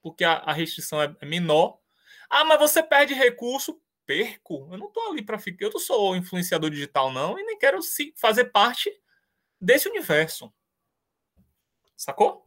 [0.02, 1.78] porque a, a restrição é, é menor.
[2.28, 5.66] Ah, mas você perde recurso perco, eu não tô ali para ficar.
[5.66, 7.80] Eu não sou influenciador digital, não, e nem quero
[8.16, 8.92] fazer parte
[9.60, 10.54] desse universo.
[11.96, 12.46] Sacou?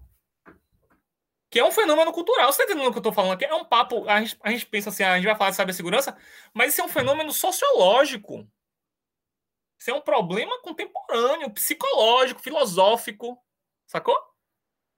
[1.50, 2.52] Que é um fenômeno cultural.
[2.52, 3.44] Você tá entendendo o que eu tô falando aqui?
[3.44, 4.08] É um papo.
[4.08, 6.16] A gente, a gente pensa assim, ah, a gente vai falar de cibersegurança,
[6.52, 8.46] mas isso é um fenômeno sociológico.
[9.78, 13.38] Isso é um problema contemporâneo, psicológico, filosófico.
[13.86, 14.16] Sacou?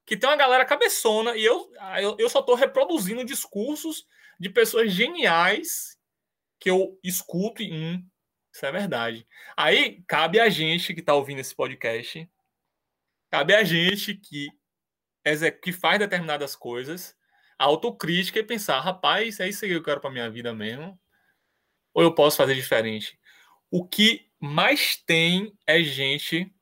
[0.07, 4.07] Que tem uma galera cabeçona e eu, eu, eu só tô reproduzindo discursos
[4.41, 5.98] de pessoas geniais
[6.59, 8.05] que eu escuto e hum,
[8.53, 9.27] isso é verdade.
[9.57, 12.29] Aí cabe a gente que está ouvindo esse podcast,
[13.31, 14.49] cabe a gente que,
[15.63, 17.17] que faz determinadas coisas,
[17.59, 20.99] a autocrítica e pensar, rapaz, é isso que eu quero para minha vida mesmo?
[21.95, 23.19] Ou eu posso fazer diferente?
[23.71, 26.53] O que mais tem é gente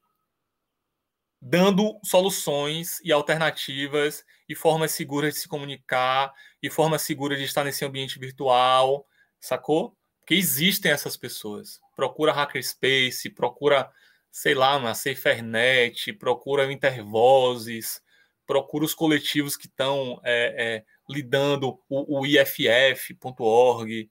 [1.41, 6.33] dando soluções e alternativas e formas seguras de se comunicar
[6.63, 9.07] e formas seguras de estar nesse ambiente virtual
[9.47, 9.97] sacou?
[10.21, 11.81] Porque existem essas pessoas.
[11.95, 13.91] Procura Hackerspace, procura,
[14.31, 18.03] sei lá, uma SaferNet, procura Intervozes,
[18.47, 24.11] procura os coletivos que estão é, é, lidando, o, o IFF.org,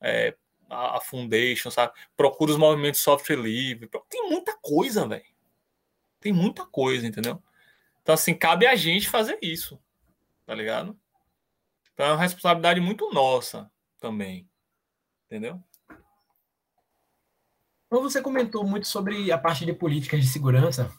[0.00, 0.34] é,
[0.68, 1.92] a, a Foundation, sabe?
[2.16, 3.88] Procura os movimentos software livre.
[4.08, 5.24] Tem muita coisa, velho.
[6.20, 7.42] Tem muita coisa, entendeu?
[8.02, 9.78] Então, assim, cabe a gente fazer isso,
[10.44, 10.98] tá ligado?
[11.92, 14.48] Então, é uma responsabilidade muito nossa também.
[15.32, 15.58] Entendeu?
[17.86, 20.92] Então você comentou muito sobre a parte de políticas de segurança.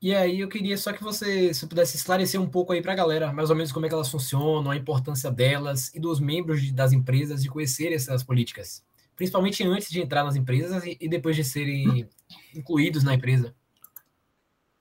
[0.00, 2.96] E aí eu queria só que você se pudesse esclarecer um pouco aí para a
[2.96, 6.62] galera, mais ou menos como é que elas funcionam, a importância delas e dos membros
[6.62, 11.08] de, das empresas de conhecer essas políticas, principalmente antes de entrar nas empresas e, e
[11.08, 12.08] depois de serem
[12.54, 13.52] incluídos na empresa.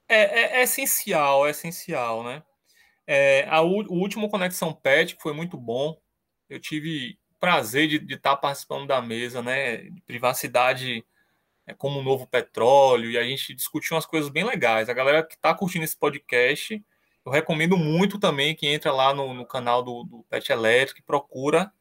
[0.08, 2.44] É, é, é essencial, é essencial, né?
[3.08, 6.00] É, a, o último Conexão Pet, foi muito bom,
[6.48, 9.78] eu tive prazer de, estar tá participando da mesa, né?
[9.78, 11.04] De privacidade
[11.66, 14.88] é, como um novo petróleo, e a gente discutiu umas coisas bem legais.
[14.88, 16.82] A galera que está curtindo esse podcast,
[17.26, 21.04] eu recomendo muito também que entra lá no, no canal do, do Pet Elétrico e
[21.04, 21.74] procura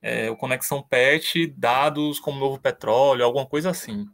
[0.00, 4.06] é, o Conexão Pet, dados como novo petróleo, alguma coisa assim.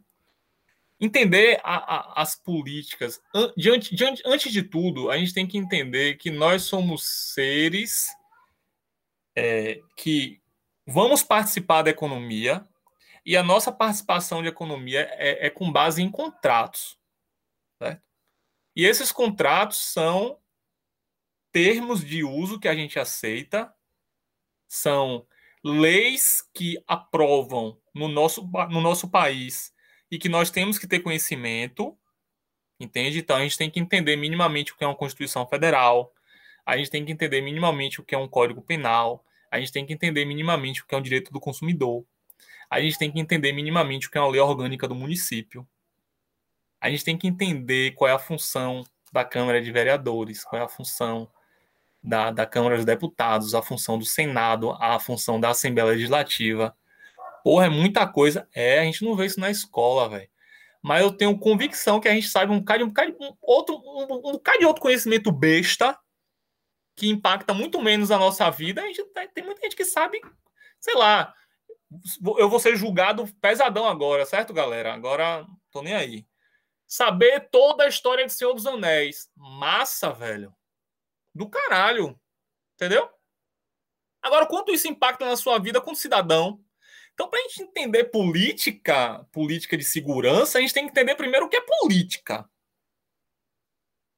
[0.99, 3.21] Entender a, a, as políticas.
[3.55, 8.07] Diante, diante, antes de tudo, a gente tem que entender que nós somos seres
[9.35, 10.41] é, que
[10.85, 12.67] vamos participar da economia
[13.25, 16.99] e a nossa participação de economia é, é com base em contratos.
[17.81, 18.01] Certo?
[18.75, 20.39] E esses contratos são
[21.51, 23.73] termos de uso que a gente aceita,
[24.67, 25.25] são
[25.63, 29.73] leis que aprovam no nosso, no nosso país
[30.11, 31.97] e que nós temos que ter conhecimento,
[32.79, 33.19] entende?
[33.19, 36.13] Então a gente tem que entender minimamente o que é uma Constituição Federal,
[36.65, 39.85] a gente tem que entender minimamente o que é um Código Penal, a gente tem
[39.85, 42.05] que entender minimamente o que é um direito do consumidor,
[42.69, 45.65] a gente tem que entender minimamente o que é uma lei orgânica do município,
[46.81, 50.65] a gente tem que entender qual é a função da Câmara de Vereadores, qual é
[50.65, 51.29] a função
[52.03, 56.75] da, da Câmara dos Deputados, a função do Senado, a função da Assembleia Legislativa.
[57.43, 58.47] Porra, é muita coisa.
[58.53, 60.29] É, a gente não vê isso na escola, velho.
[60.81, 64.29] Mas eu tenho convicção que a gente sabe um bocado, um bocado, um outro, um,
[64.29, 65.97] um bocado de outro conhecimento besta
[66.95, 68.81] que impacta muito menos a nossa vida.
[68.81, 69.03] A gente,
[69.33, 70.21] tem muita gente que sabe,
[70.79, 71.33] sei lá,
[72.37, 74.93] eu vou ser julgado pesadão agora, certo, galera?
[74.93, 76.25] Agora tô nem aí.
[76.87, 79.29] Saber toda a história de Senhor dos Anéis.
[79.35, 80.53] Massa, velho
[81.35, 82.17] do caralho.
[82.75, 83.09] Entendeu?
[84.21, 86.63] Agora, quanto isso impacta na sua vida como cidadão?
[87.13, 91.45] Então, para a gente entender política, política de segurança, a gente tem que entender primeiro
[91.45, 92.49] o que é política.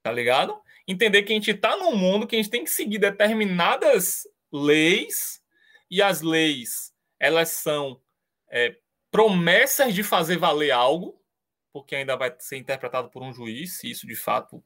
[0.04, 0.60] Tá ligado?
[0.88, 5.42] Entender que a gente está num mundo que a gente tem que seguir determinadas leis,
[5.90, 8.02] e as leis, elas são
[8.50, 8.78] é,
[9.12, 11.22] promessas de fazer valer algo,
[11.72, 14.64] porque ainda vai ser interpretado por um juiz, se isso de fato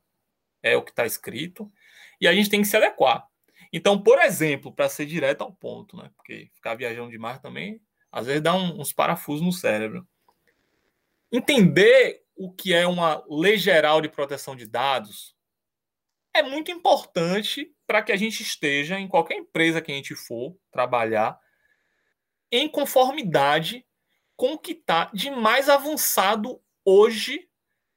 [0.64, 1.72] é o que está escrito
[2.20, 3.28] e a gente tem que se adequar.
[3.74, 6.12] Então, por exemplo, para ser direto ao ponto, né?
[6.16, 7.82] Porque ficar viajando demais também,
[8.12, 10.08] às vezes dá um, uns parafusos no cérebro.
[11.32, 15.36] Entender o que é uma lei geral de proteção de dados
[16.34, 20.58] é muito importante para que a gente esteja em qualquer empresa que a gente for
[20.72, 21.40] trabalhar
[22.52, 23.86] em conformidade
[24.36, 27.48] com o que está de mais avançado hoje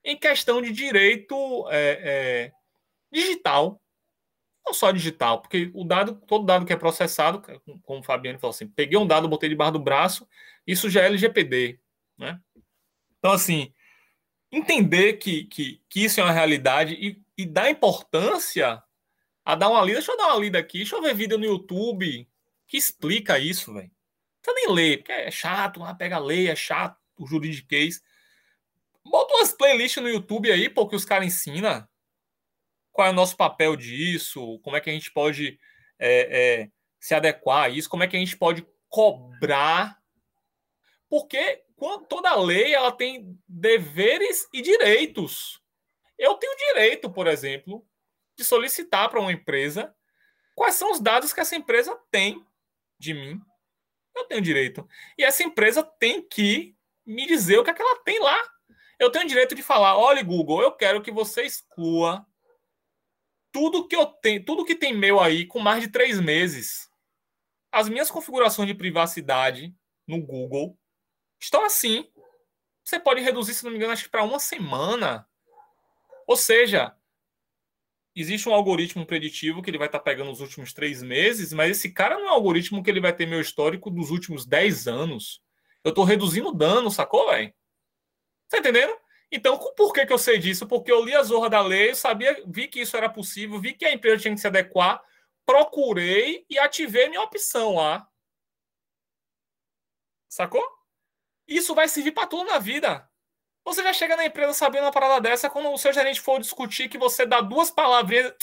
[0.04, 1.34] em questão de direito
[1.70, 2.52] é, é,
[3.10, 3.80] digital
[4.64, 7.42] não só digital, porque o dado, todo dado que é processado,
[7.82, 10.26] como o Fabiano falou assim, peguei um dado, botei debaixo do braço,
[10.66, 11.78] isso já é LGPD,
[12.16, 12.40] né?
[13.18, 13.72] Então, assim,
[14.50, 18.82] entender que, que, que isso é uma realidade e, e dar importância
[19.44, 21.44] a dar uma lida, deixa eu dar uma lida aqui, deixa eu ver vídeo no
[21.44, 22.28] YouTube
[22.66, 23.90] que explica isso, velho.
[24.46, 28.02] Não nem ler, porque é chato, lá pega lei, é chato, o juridiquês.
[29.04, 31.86] Bota umas playlists no YouTube aí, pô, que os caras ensinam
[32.92, 35.58] qual é o nosso papel disso, como é que a gente pode
[35.98, 36.70] é, é,
[37.00, 39.98] se adequar a isso, como é que a gente pode cobrar.
[41.08, 41.62] Porque
[42.08, 45.60] toda lei ela tem deveres e direitos.
[46.18, 47.86] Eu tenho direito, por exemplo,
[48.36, 49.94] de solicitar para uma empresa
[50.54, 52.44] quais são os dados que essa empresa tem
[52.98, 53.40] de mim.
[54.14, 54.88] Eu tenho direito.
[55.18, 58.40] E essa empresa tem que me dizer o que, é que ela tem lá.
[58.98, 62.26] Eu tenho direito de falar: olha, Google, eu quero que você exclua
[63.52, 66.90] tudo que eu tenho, tudo que tem meu aí com mais de três meses.
[67.70, 69.74] As minhas configurações de privacidade
[70.06, 70.78] no Google
[71.40, 72.10] estão assim.
[72.84, 75.28] Você pode reduzir, se não me engano, acho que para uma semana.
[76.26, 76.96] Ou seja,
[78.14, 81.70] existe um algoritmo preditivo que ele vai estar tá pegando os últimos três meses, mas
[81.70, 84.86] esse cara não é um algoritmo que ele vai ter meu histórico dos últimos dez
[84.86, 85.42] anos.
[85.82, 87.52] Eu estou reduzindo dano, sacou, velho?
[88.48, 88.96] Tá entendendo?
[89.30, 90.66] Então, por que, que eu sei disso?
[90.66, 93.84] Porque eu li a zorra da lei, sabia, vi que isso era possível, vi que
[93.84, 95.02] a empresa tinha que se adequar,
[95.44, 98.08] procurei e ativei minha opção lá.
[100.28, 100.64] Sacou?
[101.46, 103.08] Isso vai servir para tudo na vida.
[103.64, 106.88] Você já chega na empresa sabendo uma parada dessa, quando o seu gerente for discutir
[106.88, 108.34] que você dá duas palavrinhas,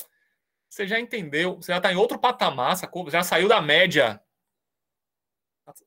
[0.68, 3.10] você já entendeu, você já está em outro patamar, sacou?
[3.10, 4.22] Já saiu da média.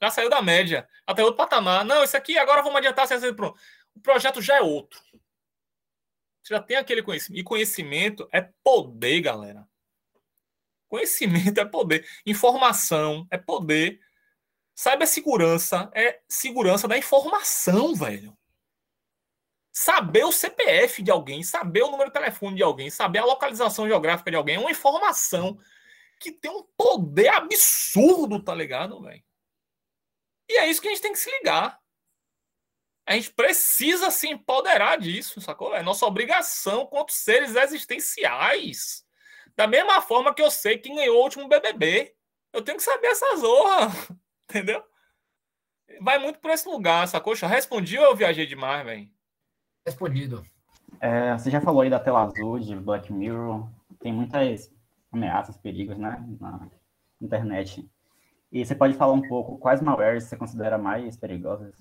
[0.01, 0.89] Já saiu da média.
[1.07, 1.85] Até tá outro patamar.
[1.85, 3.09] Não, isso aqui agora vamos adiantar.
[3.35, 3.59] Pronto
[3.95, 5.01] o projeto já é outro.
[6.43, 7.41] Você já tem aquele conhecimento.
[7.41, 9.67] E conhecimento é poder, galera.
[10.89, 12.07] Conhecimento é poder.
[12.27, 14.01] Informação é poder.
[14.75, 18.37] Cibersegurança é segurança da informação, velho.
[19.77, 23.89] Saber o CPF de alguém, saber o número de telefone de alguém, saber a localização
[23.89, 25.59] geográfica de alguém é uma informação
[26.21, 29.21] que tem um poder absurdo, tá ligado, velho?
[30.49, 31.81] E é isso que a gente tem que se ligar.
[33.05, 35.75] A gente precisa se empoderar disso, sacou?
[35.75, 39.05] É nossa obrigação quanto seres existenciais.
[39.57, 42.15] Da mesma forma que eu sei quem ganhou o último BBB.
[42.53, 43.91] Eu tenho que saber essa zorra.
[44.49, 44.85] Entendeu?
[46.01, 47.35] Vai muito por esse lugar, sacou?
[47.35, 49.14] Respondi ou eu viajei demais, velho?
[49.87, 50.45] Respondido.
[51.01, 53.69] É, você já falou aí da tela azul de Black Mirror.
[54.01, 54.73] Tem muitas
[55.13, 56.25] ameaças, perigos, né?
[56.41, 56.69] Na
[57.21, 57.87] internet.
[58.51, 61.75] E você pode falar um pouco quais malwares você considera mais perigosas?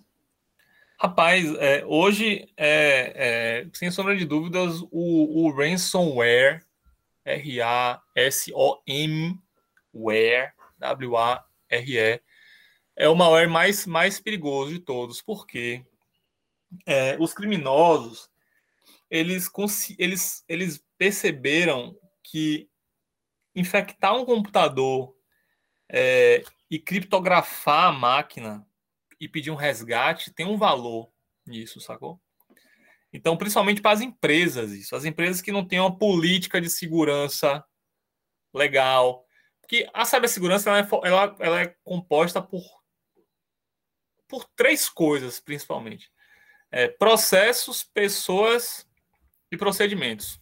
[0.99, 6.63] Rapaz, é, hoje, é, é, sem sombra de dúvidas, o, o ransomware,
[7.25, 8.59] R-A-S-O-M,
[9.93, 12.21] ware, W-A-R-E,
[12.95, 15.85] é o malware mais, mais perigoso de todos, porque
[16.85, 18.29] é, os criminosos,
[19.09, 19.49] eles,
[19.97, 22.69] eles, eles perceberam que
[23.55, 25.15] infectar um computador
[25.89, 28.65] é, e criptografar a máquina
[29.19, 31.11] e pedir um resgate tem um valor
[31.45, 32.19] nisso, sacou?
[33.13, 34.95] Então, principalmente para as empresas, isso.
[34.95, 37.63] As empresas que não têm uma política de segurança
[38.51, 39.23] legal.
[39.61, 42.63] Porque a cibersegurança ela é, ela, ela é composta por,
[44.27, 46.11] por três coisas, principalmente:
[46.73, 48.87] é, processos, pessoas
[49.51, 50.41] e procedimentos.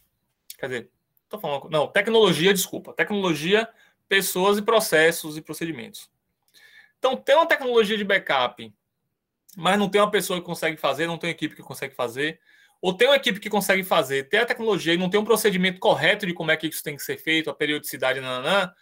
[0.58, 0.90] Quer dizer,
[1.28, 1.68] tô falando.
[1.68, 2.94] Não, tecnologia, desculpa.
[2.94, 3.68] Tecnologia,
[4.08, 6.10] pessoas e processos e procedimentos.
[6.98, 8.72] Então, tem uma tecnologia de backup,
[9.54, 12.40] mas não tem uma pessoa que consegue fazer, não tem uma equipe que consegue fazer,
[12.80, 15.78] ou tem uma equipe que consegue fazer, tem a tecnologia e não tem um procedimento
[15.78, 18.72] correto de como é que isso tem que ser feito, a periodicidade, nananã,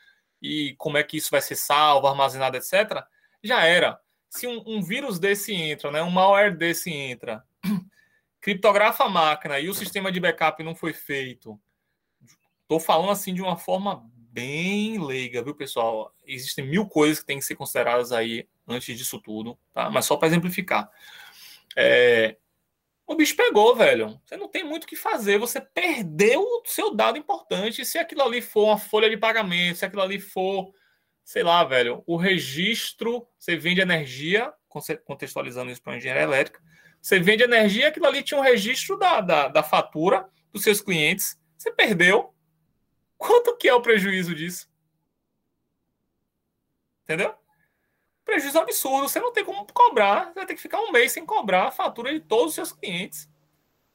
[0.40, 3.04] e como é que isso vai ser salvo, armazenado, etc.,
[3.42, 3.98] já era.
[4.30, 7.44] Se um, um vírus desse entra, né, um malware desse entra,
[8.40, 11.60] criptografa a máquina e o sistema de backup não foi feito,
[12.62, 16.14] estou falando assim de uma forma bem leiga, viu, pessoal?
[16.24, 19.90] Existem mil coisas que têm que ser consideradas aí antes disso tudo, tá?
[19.90, 20.88] Mas só para exemplificar.
[21.76, 22.36] É...
[23.06, 24.20] O bicho pegou, velho.
[24.24, 25.36] Você não tem muito o que fazer.
[25.38, 27.84] Você perdeu o seu dado importante.
[27.84, 30.72] Se aquilo ali for uma folha de pagamento, se aquilo ali for,
[31.24, 34.52] sei lá, velho, o registro, você vende energia,
[35.04, 36.60] contextualizando isso para engenharia elétrica.
[37.00, 41.38] Você vende energia, aquilo ali tinha um registro da, da, da fatura dos seus clientes.
[41.56, 42.34] Você perdeu,
[43.20, 44.66] Quanto que é o prejuízo disso?
[47.04, 47.34] Entendeu?
[48.24, 49.10] Prejuízo absurdo.
[49.10, 50.28] Você não tem como cobrar.
[50.28, 52.72] Você vai ter que ficar um mês sem cobrar a fatura de todos os seus
[52.72, 53.28] clientes.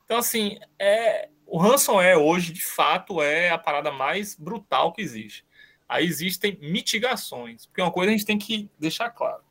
[0.04, 5.44] Então, assim, é, o ransomware hoje, de fato, é a parada mais brutal que existe.
[5.88, 7.66] Aí existem mitigações.
[7.66, 9.44] Porque uma coisa a gente tem que deixar claro.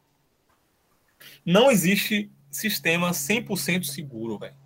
[1.45, 4.57] Não existe sistema 100% seguro, velho.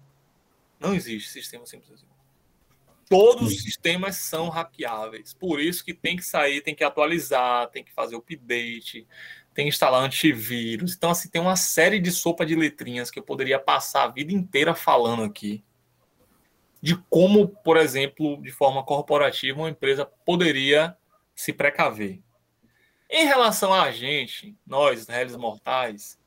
[0.80, 2.08] Não existe sistema 100% seguro.
[3.08, 5.32] Todos os sistemas são hackeáveis.
[5.32, 9.06] Por isso que tem que sair, tem que atualizar, tem que fazer update,
[9.54, 10.94] tem que instalar antivírus.
[10.94, 14.32] Então, assim, tem uma série de sopa de letrinhas que eu poderia passar a vida
[14.32, 15.64] inteira falando aqui.
[16.82, 20.96] De como, por exemplo, de forma corporativa, uma empresa poderia
[21.40, 22.20] se precaver.
[23.10, 26.18] Em relação a gente, nós, réis mortais,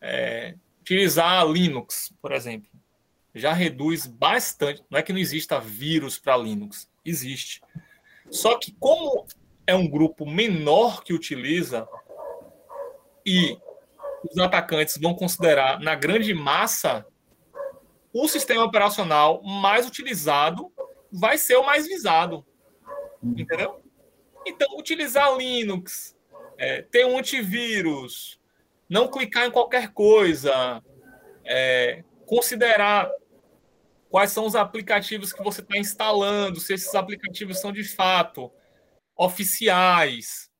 [0.00, 2.70] é, utilizar Linux, por exemplo
[3.34, 4.82] já reduz bastante.
[4.90, 7.62] Não é que não exista vírus para Linux, existe.
[8.30, 9.26] Só que como
[9.66, 11.88] é um grupo menor que utiliza
[13.24, 13.56] e
[14.28, 17.06] os atacantes vão considerar na grande massa
[18.12, 20.70] o sistema operacional mais utilizado
[21.10, 22.44] vai ser o mais visado,
[23.22, 23.81] entendeu?
[24.46, 26.16] Então utilizar Linux,
[26.58, 28.40] é, ter um antivírus,
[28.88, 30.82] não clicar em qualquer coisa,
[31.44, 33.10] é, considerar
[34.08, 38.52] quais são os aplicativos que você está instalando, se esses aplicativos são de fato
[39.16, 40.50] oficiais,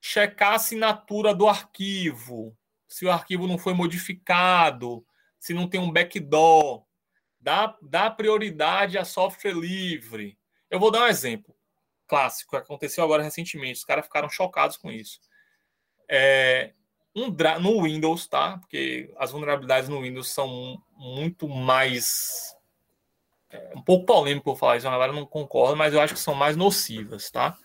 [0.00, 5.04] checar a assinatura do arquivo, se o arquivo não foi modificado,
[5.38, 6.84] se não tem um backdoor,
[7.40, 10.38] dá, dá prioridade a software livre.
[10.70, 11.57] Eu vou dar um exemplo
[12.08, 15.20] clássico aconteceu agora recentemente, os caras ficaram chocados com isso.
[16.08, 16.72] É,
[17.14, 17.28] um
[17.60, 18.58] no Windows, tá?
[18.58, 22.56] Porque as vulnerabilidades no Windows são muito mais
[23.50, 26.20] é um pouco polêmico eu falar isso, a galera não concorda, mas eu acho que
[26.20, 27.56] são mais nocivas, tá?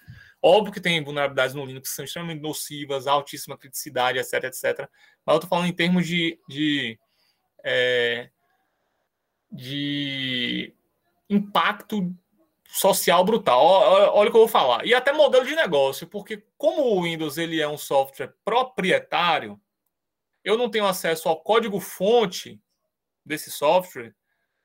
[0.41, 4.89] Óbvio que tem vulnerabilidades no Linux que são extremamente nocivas, altíssima criticidade, etc, etc.
[5.25, 6.99] Mas eu tô falando em termos de, de,
[7.63, 8.29] é,
[9.51, 10.73] de
[11.29, 12.13] impacto
[12.73, 13.63] social brutal.
[13.63, 14.85] Olha, o que eu vou falar.
[14.85, 19.59] E até modelo de negócio, porque como o Windows ele é um software proprietário,
[20.43, 22.59] eu não tenho acesso ao código fonte
[23.25, 24.13] desse software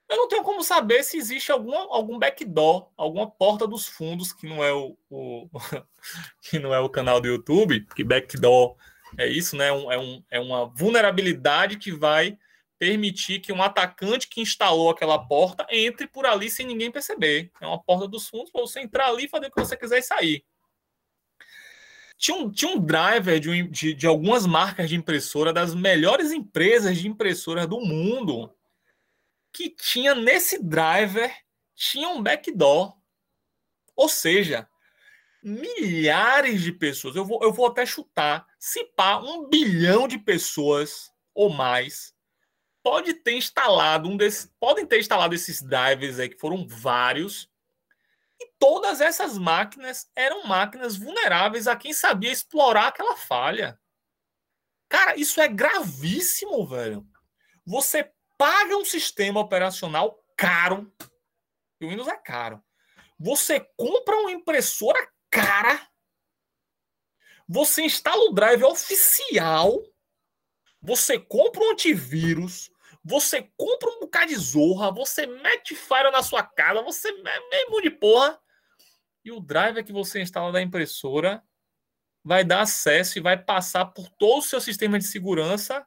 [0.09, 4.49] eu não tenho como saber se existe alguma, algum backdoor, alguma porta dos fundos, que
[4.49, 5.49] não é o, o
[6.41, 8.75] que não é o canal do YouTube, que backdoor
[9.19, 9.69] É isso, né?
[9.69, 12.39] É, um, é, é uma vulnerabilidade que vai
[12.79, 17.51] permitir que um atacante que instalou aquela porta entre por ali sem ninguém perceber.
[17.61, 20.03] É uma porta dos fundos para você entrar ali, fazer o que você quiser e
[20.03, 20.45] sair.
[22.17, 26.99] Tinha um, tinha um driver de, de, de algumas marcas de impressora, das melhores empresas
[26.99, 28.53] de impressora do mundo,
[29.53, 31.33] que tinha nesse driver,
[31.75, 32.97] tinha um backdoor.
[33.95, 34.69] Ou seja,
[35.43, 41.13] milhares de pessoas, eu vou, eu vou até chutar, se pá, um bilhão de pessoas
[41.35, 42.18] ou mais
[42.89, 47.47] pode ter instalado um desses, podem ter instalado esses drivers aí que foram vários.
[48.41, 53.79] E todas essas máquinas eram máquinas vulneráveis a quem sabia explorar aquela falha.
[54.89, 57.07] Cara, isso é gravíssimo, velho.
[57.67, 60.91] Você paga um sistema operacional caro.
[61.79, 62.65] E o Windows é caro.
[63.21, 65.87] Você compra uma impressora cara.
[67.47, 69.79] Você instala o drive oficial.
[70.81, 72.71] Você compra um antivírus.
[73.09, 74.93] Você compra um bocado de zorra.
[74.93, 76.83] Você mete fire na sua casa.
[76.83, 78.39] Você mesmo de porra.
[79.25, 81.43] E o driver que você instala da impressora
[82.23, 85.87] vai dar acesso e vai passar por todo o seu sistema de segurança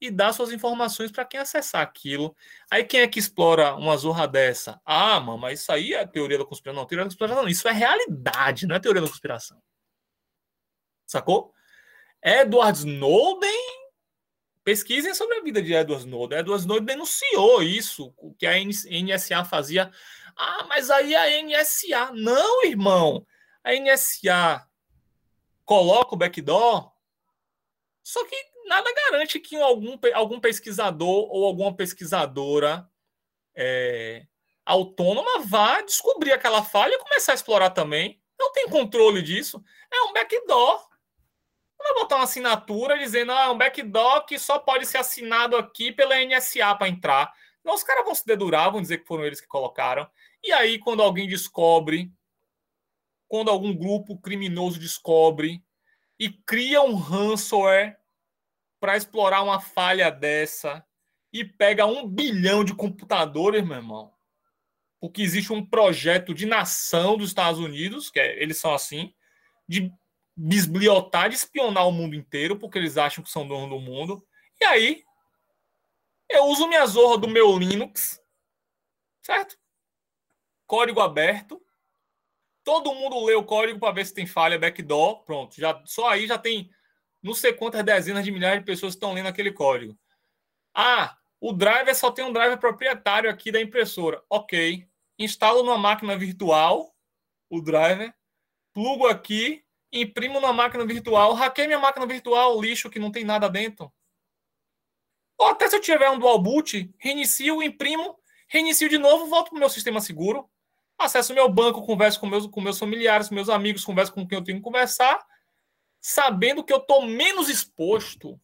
[0.00, 2.34] e dar suas informações para quem acessar aquilo.
[2.70, 4.80] Aí quem é que explora uma zorra dessa?
[4.82, 6.80] Ah, mano, mas isso aí é teoria da conspiração.
[6.80, 7.48] Não, teoria da conspiração não.
[7.48, 9.62] Isso é realidade, não é teoria da conspiração.
[11.06, 11.52] Sacou?
[12.24, 13.89] Edward Snowden.
[14.62, 16.38] Pesquisem sobre a vida de Edward Snowden.
[16.38, 19.90] Edward Snowden denunciou isso, o que a NSA fazia.
[20.36, 22.12] Ah, mas aí a NSA.
[22.12, 23.26] Não, irmão.
[23.64, 24.66] A NSA
[25.64, 26.92] coloca o backdoor.
[28.02, 28.36] Só que
[28.66, 32.88] nada garante que algum, algum pesquisador ou alguma pesquisadora
[33.54, 34.26] é,
[34.64, 38.20] autônoma vá descobrir aquela falha e começar a explorar também.
[38.38, 39.62] Não tem controle disso.
[39.92, 40.88] É um backdoor.
[41.82, 45.90] Vai botar uma assinatura dizendo ah, é um backdoor que só pode ser assinado aqui
[45.90, 47.32] pela NSA para entrar.
[47.64, 50.08] Não, os caras vão se dedurar, vão dizer que foram eles que colocaram.
[50.42, 52.12] E aí, quando alguém descobre,
[53.28, 55.62] quando algum grupo criminoso descobre
[56.18, 57.96] e cria um ransomware
[58.80, 60.84] para explorar uma falha dessa
[61.32, 64.12] e pega um bilhão de computadores, meu irmão.
[64.98, 69.14] Porque existe um projeto de nação dos Estados Unidos, que é, eles são assim,
[69.68, 69.92] de
[70.36, 74.26] bisbilhotar, de espionar o mundo inteiro, porque eles acham que são donos do mundo.
[74.60, 75.04] E aí,
[76.28, 78.20] eu uso minha zorra do meu Linux,
[79.22, 79.58] certo?
[80.66, 81.60] Código aberto.
[82.62, 85.24] Todo mundo lê o código para ver se tem falha, backdoor.
[85.24, 86.70] Pronto, já, só aí já tem
[87.22, 89.98] não sei quantas dezenas de milhares de pessoas estão lendo aquele código.
[90.74, 94.22] Ah, o driver só tem um driver proprietário aqui da impressora.
[94.28, 94.86] Ok.
[95.18, 96.94] Instalo numa máquina virtual
[97.50, 98.14] o driver,
[98.72, 103.48] plugo aqui, imprimo na máquina virtual, hackeio minha máquina virtual, lixo que não tem nada
[103.48, 103.92] dentro.
[105.36, 109.56] Ou até se eu tiver um dual boot, reinicio, imprimo, reinicio de novo, volto para
[109.56, 110.48] o meu sistema seguro,
[110.98, 114.44] acesso meu banco, converso com meus, com meus familiares, meus amigos, converso com quem eu
[114.44, 115.18] tenho que conversar,
[116.00, 118.38] sabendo que eu tô menos exposto.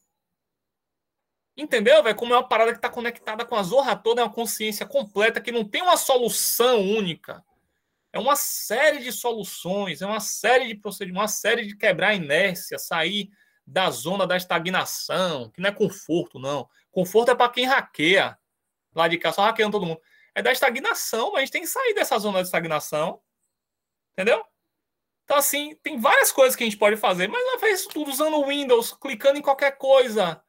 [1.57, 2.17] Entendeu, velho?
[2.17, 5.41] Como é uma parada que tá conectada com a zorra toda, é uma consciência completa
[5.41, 7.43] que não tem uma solução única.
[8.17, 12.15] É uma série de soluções, é uma série de procedimentos, uma série de quebrar a
[12.15, 13.29] inércia, sair
[13.67, 16.67] da zona da estagnação, que não é conforto, não.
[16.91, 18.39] Conforto é para quem hackeia.
[18.95, 20.01] Lá de cá, só hackeando todo mundo.
[20.35, 23.21] É da estagnação, mas a gente tem que sair dessa zona de estagnação.
[24.13, 24.43] Entendeu?
[25.25, 28.11] Então, assim, tem várias coisas que a gente pode fazer, mas não faz isso tudo
[28.11, 30.43] usando o Windows, clicando em qualquer coisa.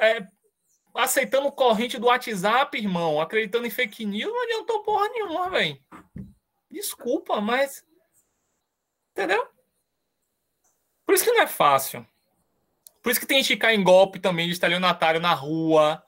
[0.00, 0.24] É,
[0.94, 5.80] aceitando corrente do WhatsApp, irmão, acreditando em fake news, não adiantou porra nenhuma, velho.
[6.70, 7.84] Desculpa, mas.
[9.12, 9.48] Entendeu?
[11.04, 12.06] Por isso que não é fácil.
[13.02, 16.02] Por isso que tem gente que cai em golpe também de estelionatário na rua.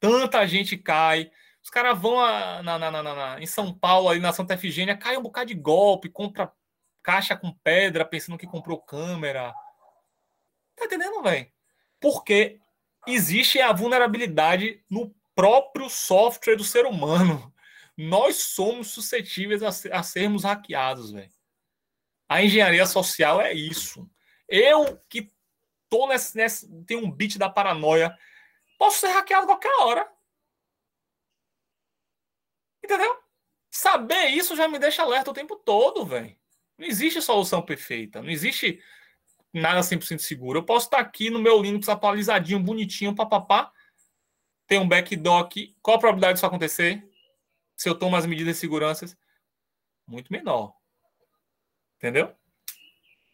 [0.00, 1.30] Tanta gente cai.
[1.62, 5.16] Os caras vão a, na, na, na, em São Paulo, ali na Santa Efigênia, cai
[5.16, 6.52] um bocado de golpe, compra
[7.02, 9.54] caixa com pedra, pensando que comprou câmera.
[10.74, 11.46] Tá entendendo, velho?
[12.00, 12.60] Porque
[13.06, 17.52] existe a vulnerabilidade no próprio software do ser humano.
[17.96, 21.30] Nós somos suscetíveis a, a sermos hackeados, velho.
[22.28, 24.08] A engenharia social é isso.
[24.48, 25.30] Eu que
[25.88, 28.16] tô nesse, nesse tem um beat da paranoia,
[28.78, 30.10] posso ser hackeado qualquer hora.
[32.82, 33.18] Entendeu?
[33.70, 36.36] Saber isso já me deixa alerta o tempo todo, velho.
[36.78, 38.22] Não existe solução perfeita.
[38.22, 38.82] Não existe
[39.52, 40.58] nada 100% seguro.
[40.58, 43.72] Eu posso estar aqui no meu Linux atualizadinho, bonitinho, papapá.
[44.66, 45.76] Tem um backdoor aqui.
[45.82, 47.06] Qual a probabilidade disso acontecer?
[47.76, 49.16] Se eu tomo as medidas de segurança?
[50.06, 50.74] Muito menor.
[51.96, 52.34] Entendeu?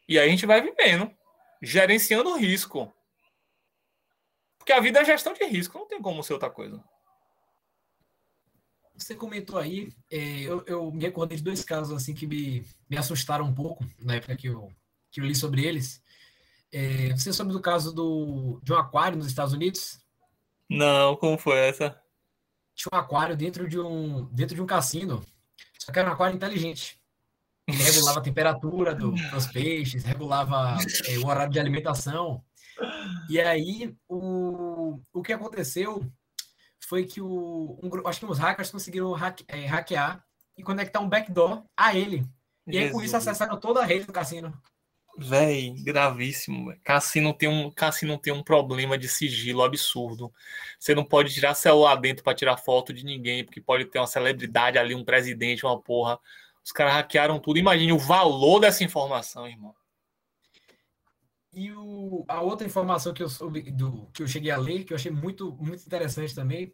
[0.09, 1.15] E aí a gente vai vivendo,
[1.63, 2.93] gerenciando o risco.
[4.59, 6.83] Porque a vida é gestão de risco, não tem como ser outra coisa.
[8.97, 12.97] Você comentou aí, é, eu, eu, me recordei de dois casos assim que me, me
[12.97, 14.73] assustaram um pouco na época que eu,
[15.11, 16.03] que eu li sobre eles.
[16.73, 19.99] É, você soube do caso do, de um aquário nos Estados Unidos?
[20.69, 21.99] Não, como foi essa?
[22.75, 25.25] Tinha um aquário dentro de um, dentro de um cassino,
[25.79, 27.01] só que era um aquário inteligente.
[27.67, 32.43] Ele regulava a temperatura do, dos peixes, regulava é, o horário de alimentação.
[33.29, 36.07] E aí, o, o que aconteceu
[36.81, 40.25] foi que o, um, acho que uns hackers conseguiram hack, é, hackear
[40.57, 42.25] e conectar um backdoor a ele.
[42.67, 42.87] E Jesus.
[42.87, 44.53] aí, com isso, acessaram toda a rede do cassino.
[45.21, 46.73] Véi, gravíssimo.
[46.85, 50.33] Cassino tem um cassino tem um problema de sigilo absurdo.
[50.79, 54.07] Você não pode tirar celular dentro para tirar foto de ninguém, porque pode ter uma
[54.07, 56.21] celebridade ali, um presidente, uma porra.
[56.65, 57.59] Os caras hackearam tudo.
[57.59, 59.75] Imagine o valor dessa informação, irmão.
[61.53, 64.93] E o, a outra informação que eu soube, do, que eu cheguei a ler, que
[64.93, 66.73] eu achei muito, muito interessante também,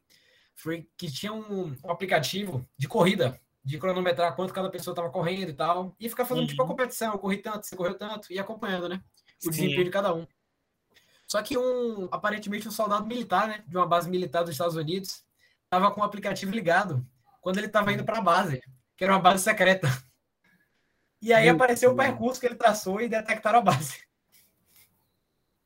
[0.55, 5.49] foi que tinha um, um aplicativo de corrida, de cronometrar quanto cada pessoa estava correndo
[5.49, 6.49] e tal, e ficar fazendo uhum.
[6.49, 6.71] tipo a uhum.
[6.71, 9.01] competição, eu corri tanto, você correu tanto, e acompanhando, né?
[9.41, 9.51] O Sim.
[9.51, 10.27] desempenho de cada um.
[11.27, 15.25] Só que um, aparentemente, um soldado militar, né, de uma base militar dos Estados Unidos,
[15.65, 17.05] estava com o aplicativo ligado
[17.41, 18.63] quando ele estava indo para a base,
[18.97, 19.89] que era uma base secreta.
[21.21, 21.99] E aí Meu apareceu Deus.
[21.99, 24.05] o percurso que ele traçou e detectaram a base.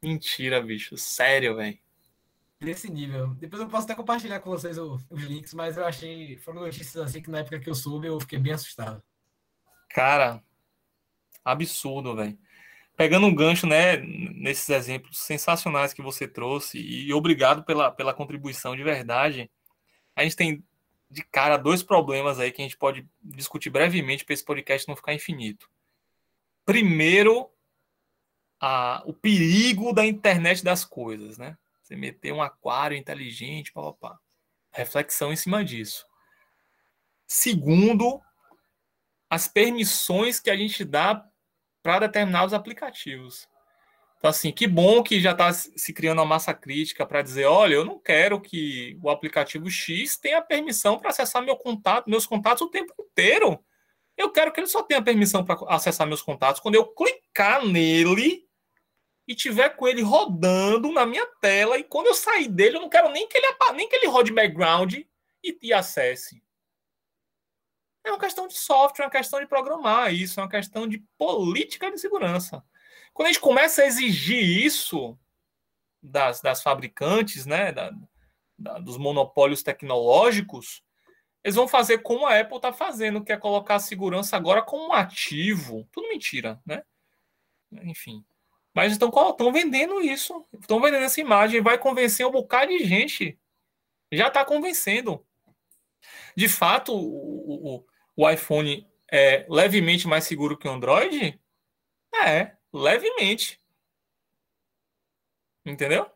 [0.01, 0.97] Mentira, bicho.
[0.97, 1.79] Sério, velho.
[2.61, 3.29] Nesse nível.
[3.35, 6.37] Depois eu posso até compartilhar com vocês os links, mas eu achei.
[6.39, 9.03] Foram notícias assim que na época que eu soube eu fiquei bem assustado.
[9.89, 10.43] Cara,
[11.45, 12.37] absurdo, velho.
[12.97, 18.75] Pegando um gancho, né, nesses exemplos sensacionais que você trouxe, e obrigado pela, pela contribuição
[18.75, 19.49] de verdade.
[20.17, 20.65] A gente tem
[21.09, 24.97] de cara dois problemas aí que a gente pode discutir brevemente para esse podcast não
[24.97, 25.71] ficar infinito.
[26.67, 27.49] Primeiro,
[28.61, 31.57] a, o perigo da internet das coisas, né?
[31.89, 34.18] Você meter um aquário inteligente, papapá.
[34.70, 36.05] Reflexão em cima disso.
[37.26, 38.20] Segundo,
[39.30, 41.24] as permissões que a gente dá
[41.82, 43.49] para determinados aplicativos.
[44.18, 47.76] Então, assim, que bom que já está se criando uma massa crítica para dizer: olha,
[47.76, 52.61] eu não quero que o aplicativo X tenha permissão para acessar meu contato, meus contatos
[52.61, 53.64] o tempo inteiro.
[54.14, 58.47] Eu quero que ele só tenha permissão para acessar meus contatos quando eu clicar nele
[59.29, 62.89] e tiver com ele rodando na minha tela e quando eu sair dele eu não
[62.89, 65.07] quero nem que ele nem que ele rode background e,
[65.61, 66.43] e acesse.
[68.03, 71.05] É uma questão de software, é uma questão de programar isso, é uma questão de
[71.18, 72.64] política de segurança.
[73.12, 75.18] Quando a gente começa a exigir isso
[76.03, 77.93] das, das fabricantes, né, da,
[78.59, 80.83] da, dos monopólios tecnológicos,
[81.45, 84.89] eles vão fazer como a Apple está fazendo, que é colocar a segurança agora como
[84.89, 85.87] um ativo.
[85.93, 86.83] Tudo mentira, né?
[87.83, 88.24] Enfim.
[88.79, 89.11] Mas estão,
[89.53, 90.47] vendendo isso.
[90.53, 91.61] Estão vendendo essa imagem.
[91.61, 93.37] Vai convencer um bocado de gente.
[94.12, 95.26] Já está convencendo.
[96.37, 101.41] De fato, o, o, o, iPhone é levemente mais seguro que o Android?
[102.24, 103.61] É, levemente.
[105.66, 106.09] Entendeu?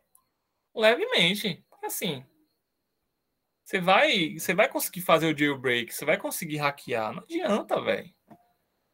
[0.73, 1.67] Levemente.
[1.83, 2.25] Assim,
[3.65, 7.13] você vai, você vai conseguir fazer o jailbreak, você vai conseguir hackear.
[7.13, 8.15] Não adianta, velho.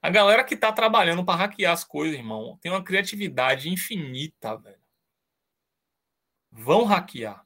[0.09, 4.80] A galera que tá trabalhando para hackear as coisas, irmão, tem uma criatividade infinita, velho.
[6.50, 7.44] Vão hackear.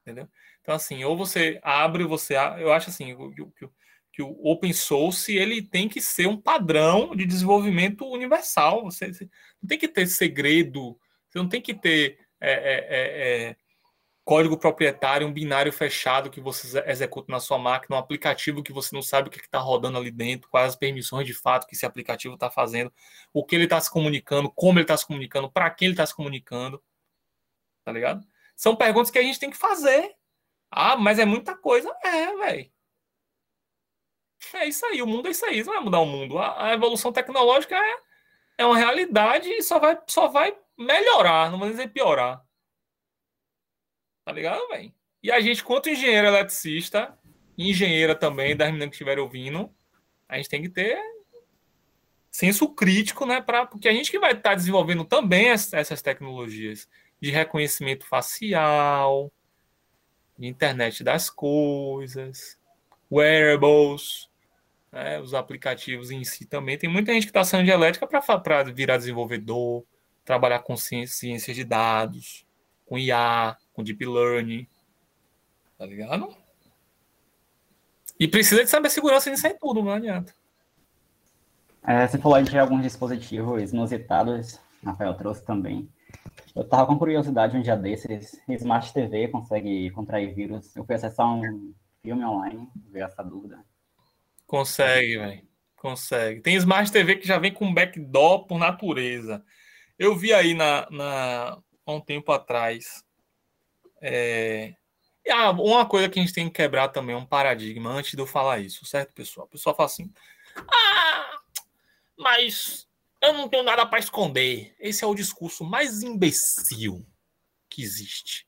[0.00, 0.26] Entendeu?
[0.62, 2.36] Então, assim, ou você abre, você.
[2.58, 3.68] Eu acho assim, que,
[4.14, 8.82] que, o open source ele tem que ser um padrão de desenvolvimento universal.
[8.84, 9.28] Você, você
[9.62, 10.98] não tem que ter segredo,
[11.28, 12.18] você não tem que ter.
[12.40, 13.56] É, é, é, é
[14.30, 18.94] código proprietário, um binário fechado que você executa na sua máquina, um aplicativo que você
[18.94, 21.84] não sabe o que está rodando ali dentro, quais as permissões de fato que esse
[21.84, 22.92] aplicativo está fazendo,
[23.32, 26.06] o que ele está se comunicando, como ele está se comunicando, para quem ele está
[26.06, 26.80] se comunicando.
[27.84, 28.24] Tá ligado?
[28.54, 30.14] São perguntas que a gente tem que fazer.
[30.70, 31.92] Ah, mas é muita coisa.
[32.00, 32.70] É, velho.
[34.54, 36.38] É isso aí, o mundo é isso aí, não vai mudar o mundo.
[36.38, 37.96] A, a evolução tecnológica é,
[38.58, 42.48] é uma realidade e só vai, só vai melhorar, não vou dizer piorar.
[44.24, 44.92] Tá ligado, velho?
[45.22, 47.18] E a gente, quanto engenheiro eletricista,
[47.56, 49.70] engenheira também, das meninas que estiverem ouvindo,
[50.28, 50.98] a gente tem que ter
[52.30, 53.40] senso crítico, né?
[53.40, 56.88] Pra, porque a gente que vai estar tá desenvolvendo também essas tecnologias
[57.20, 59.30] de reconhecimento facial,
[60.38, 62.58] de internet das coisas,
[63.10, 64.30] wearables,
[64.90, 66.78] né, os aplicativos em si também.
[66.78, 69.84] Tem muita gente que está saindo de elétrica para virar desenvolvedor,
[70.24, 72.46] trabalhar com ciências de dados,
[72.86, 74.66] com IA, com deep learning.
[75.78, 76.34] Tá ligado?
[78.18, 80.34] E precisa de saber segurança nisso aí tudo, não adianta.
[81.82, 85.88] É, você falou de alguns dispositivos inusitados, Rafael trouxe também.
[86.54, 90.74] Eu tava com curiosidade um dia desses, Smart TV consegue contrair vírus.
[90.76, 93.64] Eu fui acessar um filme online, ver essa dúvida.
[94.46, 95.42] Consegue, velho.
[95.76, 96.40] Consegue.
[96.42, 99.42] Tem Smart TV que já vem com backdoor por natureza.
[99.98, 103.02] Eu vi aí na, na, há um tempo atrás.
[104.00, 104.74] É...
[105.30, 108.26] Ah, uma coisa que a gente tem que quebrar também, um paradigma, antes de eu
[108.26, 109.46] falar isso, certo, pessoal?
[109.46, 110.12] O pessoal fala assim:
[110.56, 111.40] ah,
[112.18, 112.88] mas
[113.20, 114.74] eu não tenho nada para esconder.
[114.78, 117.06] Esse é o discurso mais imbecil
[117.68, 118.46] que existe.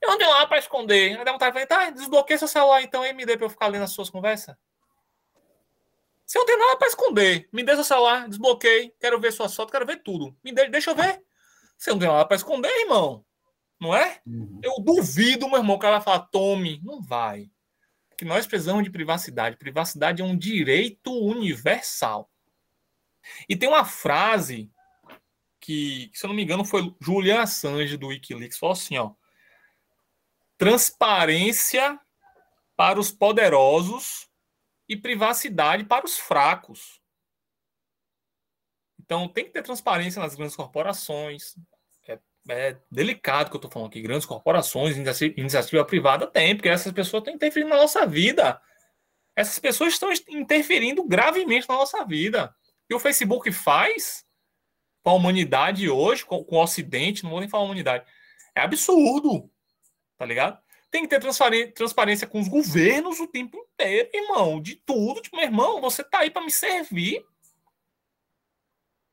[0.00, 1.18] Eu não tenho nada para esconder.
[1.18, 3.66] Aí dá vontade de falar, tá, desbloqueia seu celular então me dê para eu ficar
[3.68, 4.54] lendo as suas conversas.
[6.24, 7.48] Você não tem nada para esconder.
[7.52, 10.36] Me dê seu celular, desbloqueie, quero ver sua foto, quero ver tudo.
[10.44, 11.20] Me dê, deixa eu ver.
[11.76, 13.24] Você não tem nada para esconder, irmão.
[13.80, 14.20] Não é?
[14.26, 14.60] Uhum.
[14.62, 16.80] Eu duvido, meu irmão, que ela vai falar, tome.
[16.84, 17.50] Não vai.
[18.16, 19.56] Que nós precisamos de privacidade.
[19.56, 22.30] Privacidade é um direito universal.
[23.48, 24.70] E tem uma frase
[25.58, 29.14] que, se eu não me engano, foi Julian Assange do Wikileaks, falou assim, ó.
[30.58, 31.98] Transparência
[32.76, 34.28] para os poderosos
[34.88, 37.00] e privacidade para os fracos.
[38.98, 41.56] Então tem que ter transparência nas grandes corporações.
[42.50, 44.02] É, delicado que eu estou falando aqui.
[44.02, 44.96] Grandes corporações,
[45.36, 48.60] iniciativa, privada tem, porque essas pessoas estão interferindo na nossa vida.
[49.36, 52.52] Essas pessoas estão interferindo gravemente na nossa vida
[52.88, 54.26] que o Facebook faz
[55.04, 58.04] com a humanidade hoje, com, com o Ocidente, não vou nem falar humanidade,
[58.52, 59.48] é absurdo,
[60.18, 60.60] tá ligado?
[60.90, 61.20] Tem que ter
[61.72, 65.22] transparência com os governos o tempo inteiro, irmão, de tudo.
[65.22, 67.24] Tipo, meu irmão, você tá aí para me servir.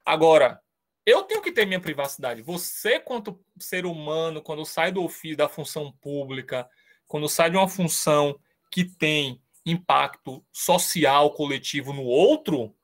[0.04, 0.60] Agora,
[1.08, 2.44] eu tenho que ter minha privacidade.
[2.44, 6.70] Você, quanto ser humano, quando sai do ofício da função pública,
[7.08, 8.40] quando sai de uma função
[8.70, 12.76] que tem impacto social coletivo no outro,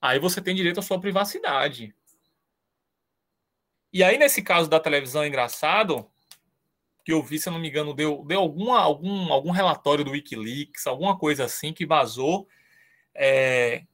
[0.00, 1.94] Aí você tem direito à sua privacidade.
[3.92, 6.08] E aí, nesse caso da televisão, é engraçado,
[7.04, 10.12] que eu vi, se eu não me engano, deu, deu alguma, algum, algum relatório do
[10.12, 12.46] Wikileaks, alguma coisa assim que vazou,
[13.14, 13.84] é,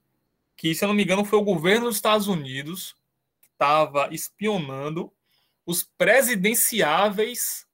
[0.55, 2.95] que, se eu não me engano, foi o governo dos Estados Unidos
[3.55, 5.11] estava espionando
[5.65, 7.65] os presidenciáveis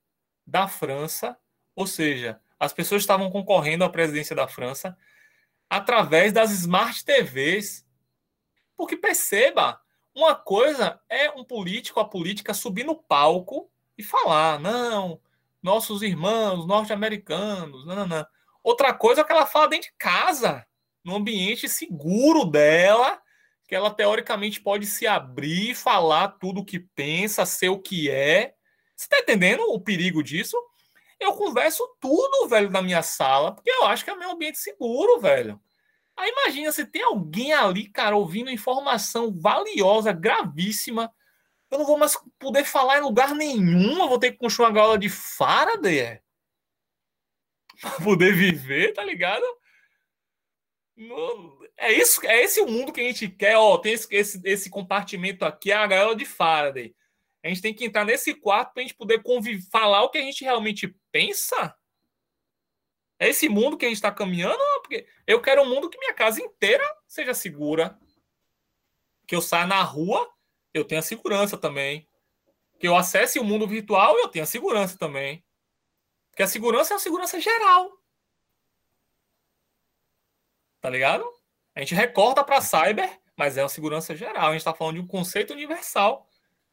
[0.47, 1.37] da França,
[1.75, 4.97] ou seja, as pessoas estavam concorrendo à presidência da França
[5.69, 7.85] através das smart TVs
[8.81, 9.79] porque perceba,
[10.15, 15.21] uma coisa é um político, a política subir no palco e falar, não,
[15.61, 18.25] nossos irmãos norte-americanos, não, não, não.
[18.63, 20.65] Outra coisa é que ela fala dentro de casa,
[21.03, 23.21] no ambiente seguro dela,
[23.71, 28.53] que ela teoricamente pode se abrir, falar tudo o que pensa, ser o que é.
[28.97, 30.61] Você está entendendo o perigo disso?
[31.17, 35.21] Eu converso tudo, velho, na minha sala, porque eu acho que é meu ambiente seguro,
[35.21, 35.57] velho.
[36.17, 41.09] Aí imagina se tem alguém ali, cara, ouvindo informação valiosa, gravíssima.
[41.71, 44.01] Eu não vou mais poder falar em lugar nenhum.
[44.01, 45.99] Eu vou ter que construir uma gaiola de Faraday.
[45.99, 46.21] É?
[47.79, 49.45] Pra poder viver, tá ligado?
[51.83, 53.57] É isso, é esse o mundo que a gente quer.
[53.57, 56.95] Ó, tem esse, esse, esse compartimento aqui, é a gaiola de Faraday.
[57.43, 60.21] A gente tem que entrar nesse quarto pra gente poder conviver, falar o que a
[60.21, 61.75] gente realmente pensa.
[63.17, 64.59] É esse mundo que a gente está caminhando?
[64.81, 67.99] Porque eu quero um mundo que minha casa inteira seja segura.
[69.25, 70.31] Que eu saia na rua,
[70.75, 72.07] eu tenha segurança também.
[72.79, 75.43] Que eu acesse o mundo virtual, eu tenha segurança também.
[76.29, 77.91] Porque a segurança é uma segurança geral.
[80.79, 81.40] Tá ligado?
[81.75, 84.47] A gente recorta para cyber, mas é uma segurança geral.
[84.47, 86.27] A gente está falando de um conceito universal.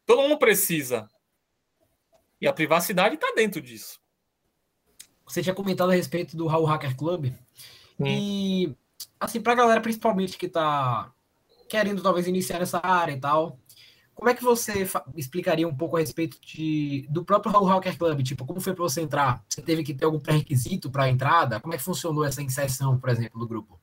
[0.05, 1.09] Todo mundo precisa.
[2.40, 4.01] E a privacidade está dentro disso.
[5.26, 7.32] Você tinha comentado a respeito do Raul Hacker Club.
[7.99, 8.07] Hum.
[8.07, 8.76] E,
[9.20, 11.12] assim, para a galera principalmente que está
[11.68, 13.59] querendo talvez iniciar nessa área e tal,
[14.14, 18.22] como é que você explicaria um pouco a respeito de, do próprio Raul Hacker Club?
[18.22, 19.44] Tipo, como foi para você entrar?
[19.49, 21.61] Você teve que ter algum pré-requisito para a entrada?
[21.61, 23.78] Como é que funcionou essa inserção, por exemplo, do grupo?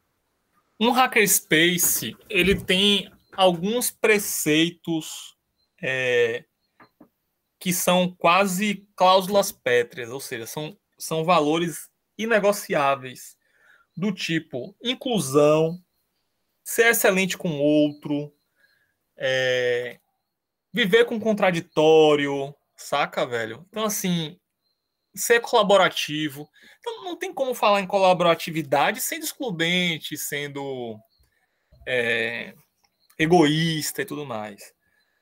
[0.80, 5.36] Um hackerspace, ele tem alguns preceitos
[5.82, 6.45] é,
[7.59, 13.38] que são quase cláusulas pétreas, ou seja, são são valores inegociáveis,
[13.95, 15.82] do tipo inclusão,
[16.63, 18.34] ser excelente com outro,
[19.17, 19.99] é,
[20.73, 23.65] viver com contraditório, saca, velho?
[23.69, 24.39] Então, assim,
[25.16, 26.49] ser colaborativo.
[26.80, 30.99] Então, não tem como falar em colaboratividade sendo excludente, sendo
[31.88, 32.53] é,
[33.18, 34.74] egoísta e tudo mais.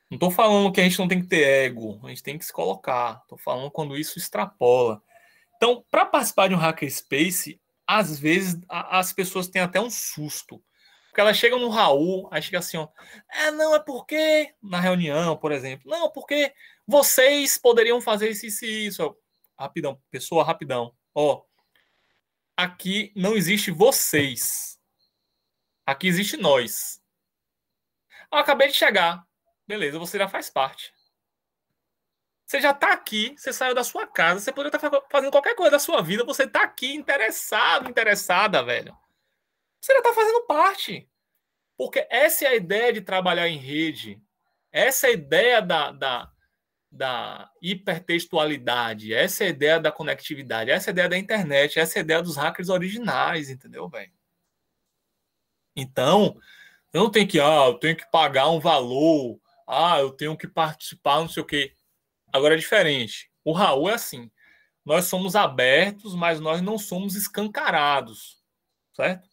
[0.09, 2.45] Não estou falando que a gente não tem que ter ego, a gente tem que
[2.45, 3.19] se colocar.
[3.23, 5.01] Estou falando quando isso extrapola.
[5.55, 10.61] Então, para participar de um hackerspace, às vezes a, as pessoas têm até um susto.
[11.07, 12.87] Porque elas chegam no Raul, aí chega assim, ó.
[13.31, 14.51] É, não, é porque.
[14.61, 15.89] Na reunião, por exemplo.
[15.89, 16.51] Não, porque
[16.87, 19.15] vocês poderiam fazer isso e isso.
[19.63, 20.93] Rapidão, pessoa, rapidão.
[21.15, 21.41] Ó.
[22.57, 24.77] Aqui não existe vocês.
[25.85, 27.01] Aqui existe nós.
[28.29, 29.25] Eu acabei de chegar.
[29.65, 30.93] Beleza, você já faz parte.
[32.45, 35.71] Você já está aqui, você saiu da sua casa, você poderia estar fazendo qualquer coisa
[35.71, 38.93] da sua vida, você está aqui interessado, interessada, velho.
[39.79, 41.09] Você já está fazendo parte.
[41.77, 44.21] Porque essa é a ideia de trabalhar em rede.
[44.73, 46.32] Essa é a ideia da, da,
[46.93, 49.13] da hipertextualidade.
[49.13, 50.69] Essa é a ideia da conectividade.
[50.69, 51.79] Essa é a ideia da internet.
[51.79, 54.11] Essa é a ideia dos hackers originais, entendeu, velho?
[55.75, 56.37] Então,
[56.93, 60.47] eu não tenho que, ah, eu tenho que pagar um valor, ah, eu tenho que
[60.47, 61.75] participar, não sei o quê.
[62.31, 63.31] Agora é diferente.
[63.43, 64.29] O Raul é assim.
[64.85, 68.39] Nós somos abertos, mas nós não somos escancarados,
[68.93, 69.27] certo?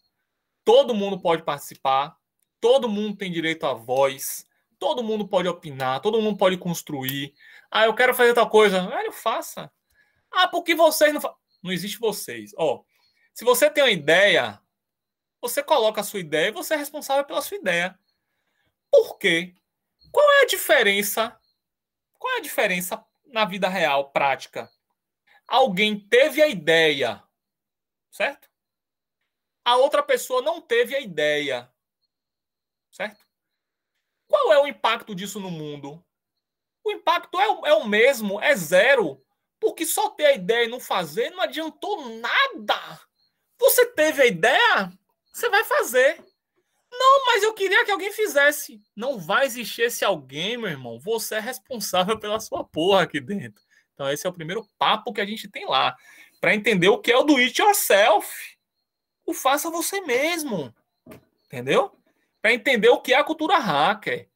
[0.64, 2.16] Todo mundo pode participar,
[2.58, 4.46] todo mundo tem direito à voz,
[4.78, 7.34] todo mundo pode opinar, todo mundo pode construir.
[7.70, 8.86] Ah, eu quero fazer tal coisa.
[8.88, 9.72] Velho, faça.
[10.32, 11.20] Ah, porque vocês não
[11.62, 12.52] Não existe vocês.
[12.56, 12.82] Ó,
[13.34, 14.60] se você tem uma ideia,
[15.40, 17.98] você coloca a sua ideia e você é responsável pela sua ideia.
[18.90, 19.54] Por quê?
[20.12, 21.38] Qual é a diferença?
[22.18, 24.70] Qual é a diferença na vida real, prática?
[25.46, 27.22] Alguém teve a ideia,
[28.10, 28.48] certo?
[29.64, 31.72] A outra pessoa não teve a ideia,
[32.90, 33.24] certo?
[34.28, 36.04] Qual é o impacto disso no mundo?
[36.84, 39.22] O impacto é o, é o mesmo, é zero.
[39.60, 43.00] Porque só ter a ideia e não fazer não adiantou nada.
[43.58, 44.92] Você teve a ideia,
[45.32, 46.24] você vai fazer.
[46.90, 48.80] Não, mas eu queria que alguém fizesse.
[48.96, 50.98] Não vai existir esse alguém, meu irmão.
[50.98, 53.62] Você é responsável pela sua porra aqui dentro.
[53.92, 55.94] Então, esse é o primeiro papo que a gente tem lá.
[56.40, 58.26] Para entender o que é o do it yourself.
[59.26, 60.74] O faça você mesmo.
[61.44, 61.94] Entendeu?
[62.40, 64.29] Para entender o que é a cultura hacker.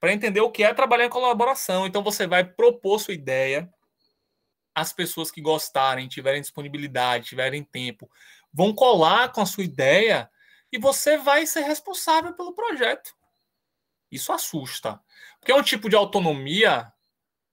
[0.00, 1.86] Para entender o que é trabalhar em colaboração.
[1.86, 3.72] Então, você vai propor sua ideia.
[4.74, 8.10] As pessoas que gostarem, tiverem disponibilidade, tiverem tempo,
[8.52, 10.30] vão colar com a sua ideia
[10.72, 13.14] e você vai ser responsável pelo projeto.
[14.10, 15.00] Isso assusta.
[15.38, 16.92] Porque é um tipo de autonomia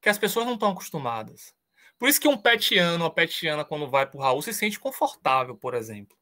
[0.02, 1.54] que as pessoas não estão acostumadas.
[1.98, 5.56] Por isso que um petiano, uma petiana, quando vai para o Raul, se sente confortável,
[5.56, 6.16] por exemplo.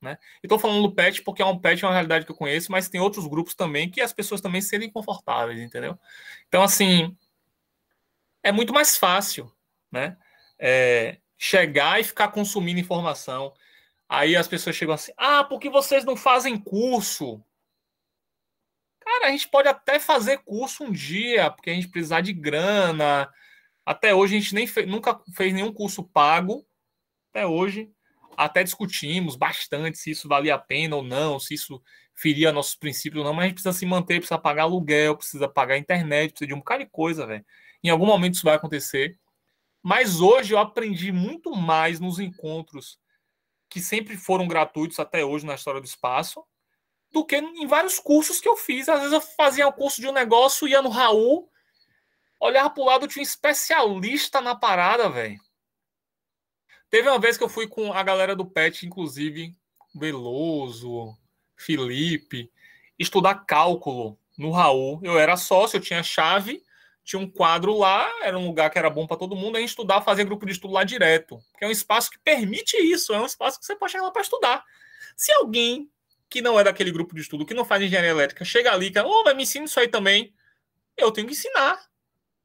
[0.00, 0.16] Né?
[0.42, 2.88] Estou falando do pet porque é um pet, é uma realidade que eu conheço, mas
[2.88, 5.98] tem outros grupos também que as pessoas também se sentem confortáveis, entendeu?
[6.48, 7.14] Então, assim,
[8.42, 9.52] é muito mais fácil,
[9.92, 10.16] né?
[10.58, 13.52] É, chegar e ficar consumindo informação.
[14.08, 17.42] Aí as pessoas chegam assim: ah, porque vocês não fazem curso?
[19.00, 23.32] Cara, a gente pode até fazer curso um dia, porque a gente precisar de grana.
[23.84, 26.66] Até hoje a gente nem nunca fez nenhum curso pago.
[27.30, 27.90] Até hoje.
[28.40, 31.78] Até discutimos bastante se isso valia a pena ou não, se isso
[32.14, 35.46] feria nossos princípios ou não, mas a gente precisa se manter, precisa pagar aluguel, precisa
[35.46, 37.44] pagar internet, precisa de um bocado de coisa, velho.
[37.84, 39.18] Em algum momento isso vai acontecer.
[39.82, 42.98] Mas hoje eu aprendi muito mais nos encontros
[43.68, 46.42] que sempre foram gratuitos até hoje na história do espaço,
[47.12, 48.88] do que em vários cursos que eu fiz.
[48.88, 51.46] Às vezes eu fazia o um curso de um negócio, ia no Raul,
[52.40, 55.38] olhava pro lado, tinha um especialista na parada, velho.
[56.90, 59.56] Teve uma vez que eu fui com a galera do PET, inclusive
[59.94, 61.16] Veloso,
[61.56, 62.50] Felipe,
[62.98, 65.00] estudar cálculo no Raul.
[65.02, 66.62] Eu era sócio, eu tinha chave,
[67.04, 69.70] tinha um quadro lá, era um lugar que era bom para todo mundo, a gente
[69.70, 71.40] estudar, fazer grupo de estudo lá direto.
[71.58, 74.10] Que é um espaço que permite isso, é um espaço que você pode chegar lá
[74.10, 74.64] para estudar.
[75.16, 75.88] Se alguém
[76.28, 78.92] que não é daquele grupo de estudo, que não faz engenharia elétrica, chega ali e
[78.92, 80.32] fala, oh, vai me ensina isso aí também.
[80.96, 81.89] Eu tenho que ensinar.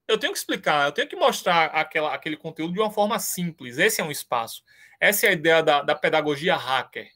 [0.07, 3.77] Eu tenho que explicar, eu tenho que mostrar aquela, aquele conteúdo de uma forma simples.
[3.77, 4.63] Esse é um espaço.
[4.99, 7.11] Essa é a ideia da, da pedagogia hacker.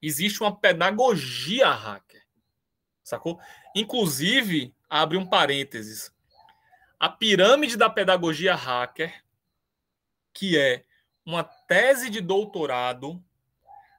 [0.00, 2.22] Existe uma pedagogia hacker.
[3.04, 3.38] Sacou?
[3.74, 6.12] Inclusive, abre um parênteses
[7.02, 9.24] a pirâmide da pedagogia hacker,
[10.32, 10.84] que é
[11.26, 13.20] uma tese de doutorado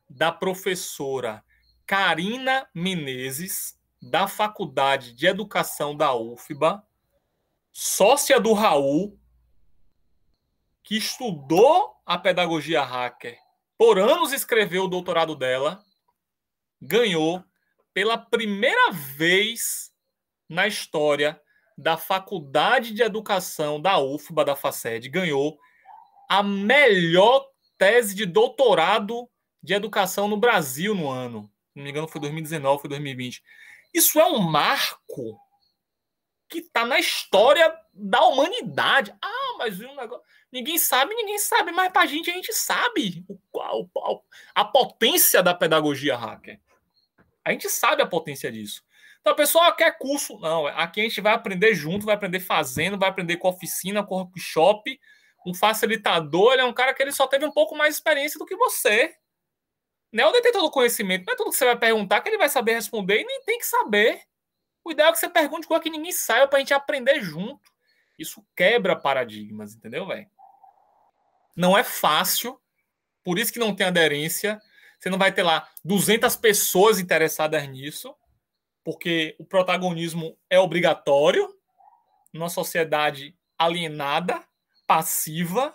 [0.10, 1.44] da professora
[1.86, 6.82] Karina Menezes, da Faculdade de Educação da UFBA,
[7.74, 9.20] sócia do Raul,
[10.84, 13.38] que estudou a pedagogia hacker,
[13.76, 15.84] por anos escreveu o doutorado dela,
[16.80, 17.44] ganhou
[17.94, 19.92] pela primeira vez
[20.48, 21.42] na história
[21.76, 25.58] da Faculdade de Educação da UFBA, da FACED, ganhou
[26.30, 27.48] a melhor
[27.78, 29.28] tese de doutorado
[29.62, 31.50] de educação no Brasil no ano.
[31.72, 33.42] Se não me engano, foi 2019, foi 2020.
[33.94, 35.40] Isso é um marco
[36.54, 39.14] que está na história da humanidade.
[39.22, 40.24] Ah, mas um negócio...
[40.52, 45.42] ninguém sabe, ninguém sabe, mas para a gente a gente sabe o, a, a potência
[45.42, 46.60] da pedagogia hacker.
[47.44, 48.84] A gente sabe a potência disso.
[49.20, 50.38] Então, a pessoa quer curso.
[50.40, 54.16] Não, aqui a gente vai aprender junto, vai aprender fazendo, vai aprender com oficina, com
[54.16, 55.00] workshop.
[55.46, 58.38] Um facilitador, ele é um cara que ele só teve um pouco mais de experiência
[58.38, 59.14] do que você.
[60.12, 62.38] Não é o detentor do conhecimento, não é tudo que você vai perguntar que ele
[62.38, 64.22] vai saber responder e nem tem que saber.
[64.84, 67.72] O ideal é que você pergunte coisa que ninguém saiba para a gente aprender junto.
[68.18, 70.30] Isso quebra paradigmas, entendeu, velho?
[71.56, 72.60] Não é fácil,
[73.24, 74.62] por isso que não tem aderência.
[75.00, 78.16] Você não vai ter lá 200 pessoas interessadas nisso,
[78.84, 81.58] porque o protagonismo é obrigatório
[82.32, 84.44] numa sociedade alienada,
[84.88, 85.74] passiva,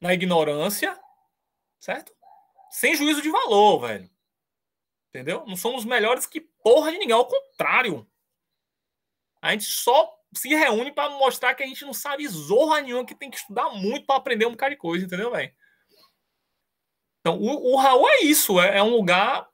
[0.00, 0.98] na ignorância,
[1.80, 2.12] certo?
[2.70, 4.10] Sem juízo de valor, velho.
[5.08, 5.44] Entendeu?
[5.46, 8.06] Não somos melhores que porra de ninguém, ao contrário.
[9.46, 13.14] A gente só se reúne para mostrar que a gente não sabe zorra nenhuma, que
[13.14, 15.52] tem que estudar muito para aprender um bocado de coisa, entendeu, velho?
[17.20, 19.48] Então, o, o Raul é isso, é, é um lugar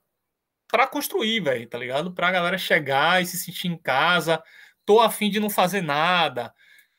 [0.69, 2.13] para construir, velho, tá ligado?
[2.13, 4.43] Pra galera chegar e se sentir em casa.
[4.85, 6.53] Tô afim de não fazer nada,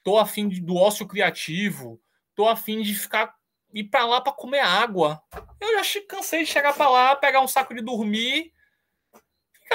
[0.04, 2.02] tô afim de, do ócio criativo,
[2.36, 3.36] tô afim de ficar
[3.74, 5.22] ir para lá para comer água.
[5.60, 8.54] Eu já cansei de chegar para lá, pegar um saco de dormir,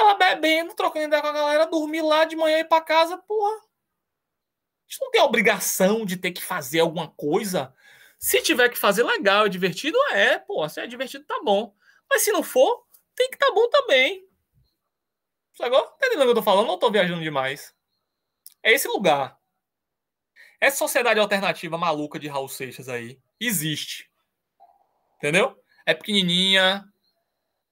[0.03, 3.17] lá bebendo, trocando ideia com a galera, dormir lá de manhã e ir para casa,
[3.17, 3.55] porra.
[3.55, 7.73] A gente não tem a obrigação de ter que fazer alguma coisa
[8.19, 11.73] se tiver que fazer legal e divertido, é, pô, se é divertido, tá bom.
[12.09, 12.85] Mas se não for,
[13.15, 14.27] tem que tá bom também.
[15.53, 15.81] Sacou?
[15.81, 16.67] Tá entendendo o que eu tô falando?
[16.67, 17.73] Não tô viajando demais.
[18.61, 19.39] É esse lugar.
[20.59, 24.11] Essa sociedade alternativa maluca de Raul Seixas aí existe.
[25.15, 25.57] Entendeu?
[25.85, 26.85] É pequenininha,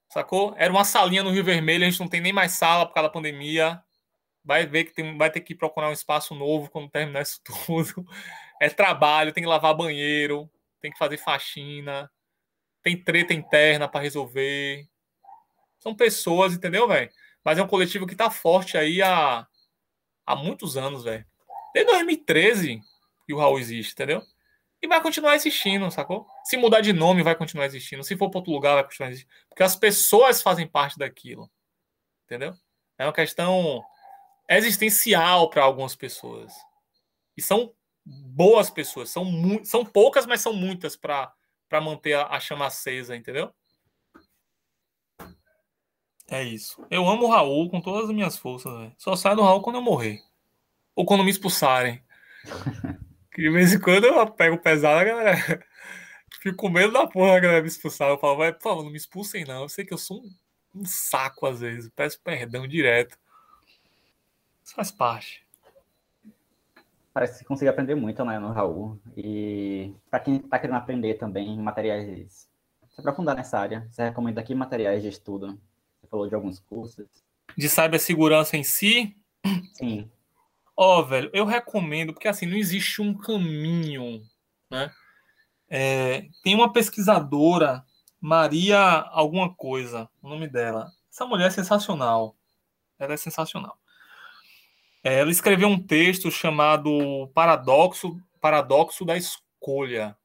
[0.10, 0.53] sacou?
[0.58, 3.10] Era uma salinha no Rio Vermelho, a gente não tem nem mais sala por causa
[3.10, 3.82] da pandemia.
[4.43, 8.05] Vai ver que tem, vai ter que procurar um espaço novo quando terminar isso tudo
[8.60, 10.49] é trabalho, tem que lavar banheiro,
[10.82, 12.10] tem que fazer faxina,
[12.84, 14.88] tem treta interna para resolver.
[15.80, 17.10] São pessoas, entendeu, velho?
[17.43, 19.47] Mas é um coletivo que tá forte aí há,
[20.26, 21.26] há muitos anos, velho.
[21.74, 22.82] Desde 2013
[23.26, 24.24] que o Raul existe, entendeu?
[24.88, 26.27] Vai continuar existindo, sacou?
[26.43, 28.03] Se mudar de nome, vai continuar existindo.
[28.03, 29.33] Se for para outro lugar, vai continuar existindo.
[29.49, 31.49] Porque as pessoas fazem parte daquilo.
[32.25, 32.53] Entendeu?
[32.97, 33.83] É uma questão
[34.49, 36.53] existencial para algumas pessoas.
[37.35, 37.73] E são
[38.05, 39.09] boas pessoas.
[39.09, 39.25] São,
[39.63, 41.33] são poucas, mas são muitas para
[41.81, 43.53] manter a, a, chama acesa, entendeu?
[46.29, 46.85] É isso.
[46.89, 48.73] Eu amo o Raul com todas as minhas forças.
[48.77, 48.93] Véio.
[48.97, 50.21] Só saio do Raul quando eu morrer.
[50.95, 52.03] Ou quando me expulsarem.
[53.38, 55.38] Que de vez em quando eu pego pesado, a galera.
[56.41, 58.09] Fico com medo da porra a galera me expulsar.
[58.09, 59.61] Eu falo, vai, por favor, não me expulsem, não.
[59.61, 61.91] Eu sei que eu sou um, um saco às vezes.
[61.95, 63.17] Peço perdão direto.
[64.63, 65.47] Isso faz parte
[67.17, 68.99] parece que consegue aprender muito né, no Raul.
[69.15, 72.47] E para quem está querendo aprender também materiais,
[72.89, 75.59] se aprofundar nessa área, você recomenda aqui materiais de estudo?
[75.99, 77.07] Você falou de alguns cursos.
[77.57, 79.17] De cibersegurança em si?
[79.73, 80.07] Sim.
[80.80, 84.21] Ó, oh, velho, eu recomendo, porque assim, não existe um caminho,
[84.69, 84.93] né?
[85.67, 87.84] É, tem uma pesquisadora,
[88.21, 90.91] Maria alguma coisa, o nome dela.
[91.11, 92.36] Essa mulher é sensacional.
[92.99, 93.78] Ela é sensacional.
[95.03, 100.15] É, ela escreveu um texto chamado Paradoxo, Paradoxo da Escolha.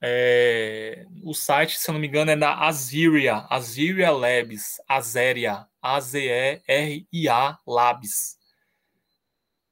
[0.00, 7.58] É, o site, se eu não me engano, é da Aziria, Aziria Labs, Azeria, A-Z-E-R-I-A
[7.66, 8.38] Labs.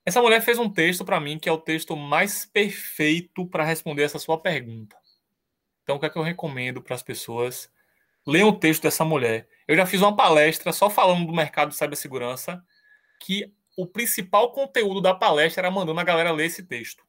[0.05, 4.03] Essa mulher fez um texto para mim que é o texto mais perfeito para responder
[4.03, 4.97] essa sua pergunta.
[5.83, 7.71] Então, o que é que eu recomendo para as pessoas?
[8.27, 9.49] Leiam o texto dessa mulher.
[9.67, 12.65] Eu já fiz uma palestra só falando do mercado de cibersegurança,
[13.21, 17.05] que o principal conteúdo da palestra era mandando a galera ler esse texto.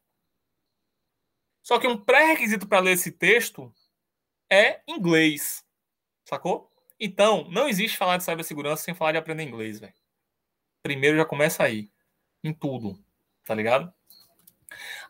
[1.62, 3.74] Só que um pré-requisito para ler esse texto
[4.52, 5.64] é inglês.
[6.26, 6.72] Sacou?
[7.00, 9.94] Então, não existe falar de cibersegurança sem falar de aprender inglês, velho.
[10.82, 11.93] Primeiro já começa aí.
[12.44, 13.00] Em tudo.
[13.46, 13.94] Tá ligado?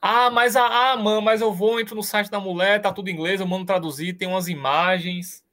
[0.02, 3.10] Ah, mas ah, ah, mano, mas eu vou, entro no site da mulher, tá tudo
[3.10, 5.44] em inglês, eu mando traduzir, tem umas imagens.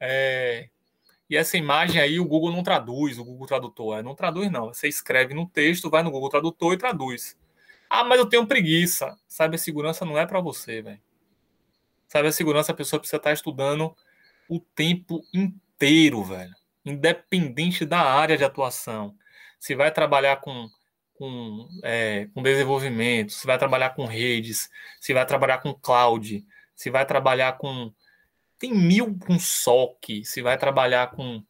[0.00, 0.68] É,
[1.30, 3.98] e essa imagem aí o Google não traduz, o Google Tradutor.
[3.98, 4.68] É, não traduz, não.
[4.68, 7.36] Você escreve no texto, vai no Google Tradutor e traduz.
[7.90, 9.16] Ah, mas eu tenho preguiça.
[9.26, 11.00] Cibersegurança não é para você, velho.
[12.06, 13.94] Cibersegurança a pessoa precisa estar estudando
[14.48, 16.54] o tempo inteiro, velho.
[16.84, 19.14] Independente da área de atuação.
[19.60, 20.68] Se vai trabalhar com,
[21.18, 26.90] com, é, com desenvolvimento, se vai trabalhar com redes, se vai trabalhar com cloud, se
[26.90, 27.92] vai trabalhar com
[28.58, 31.42] tem mil com SOC, se vai trabalhar com,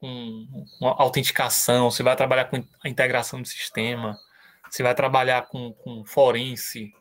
[0.00, 0.46] com,
[0.78, 4.16] com autenticação, se vai trabalhar com a integração do sistema,
[4.70, 6.92] se vai trabalhar com, com forense,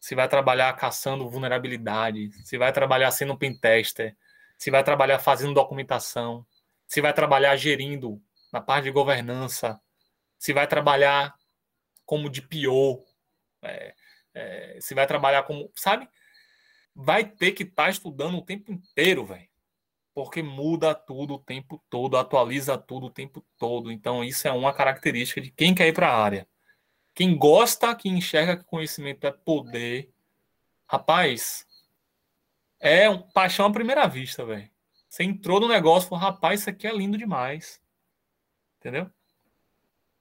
[0.00, 4.16] se vai trabalhar caçando vulnerabilidade, se vai trabalhar sendo pentester,
[4.58, 6.46] se vai trabalhar fazendo documentação.
[6.86, 9.78] se vai trabalhar gerindo na parte de governança,
[10.38, 11.34] se vai trabalhar
[12.08, 13.04] como DPO,
[13.60, 13.94] é,
[14.32, 16.08] é, se vai trabalhar como, sabe?
[16.94, 19.46] Vai ter que estar tá estudando o tempo inteiro, velho.
[20.14, 23.92] Porque muda tudo o tempo todo, atualiza tudo o tempo todo.
[23.92, 26.48] Então, isso é uma característica de quem quer ir para a área.
[27.14, 30.10] Quem gosta, que enxerga que conhecimento é poder,
[30.86, 31.66] rapaz,
[32.80, 34.70] é um paixão à primeira vista, velho.
[35.10, 37.82] Você entrou no negócio e falou, rapaz, isso aqui é lindo demais.
[38.78, 39.10] Entendeu?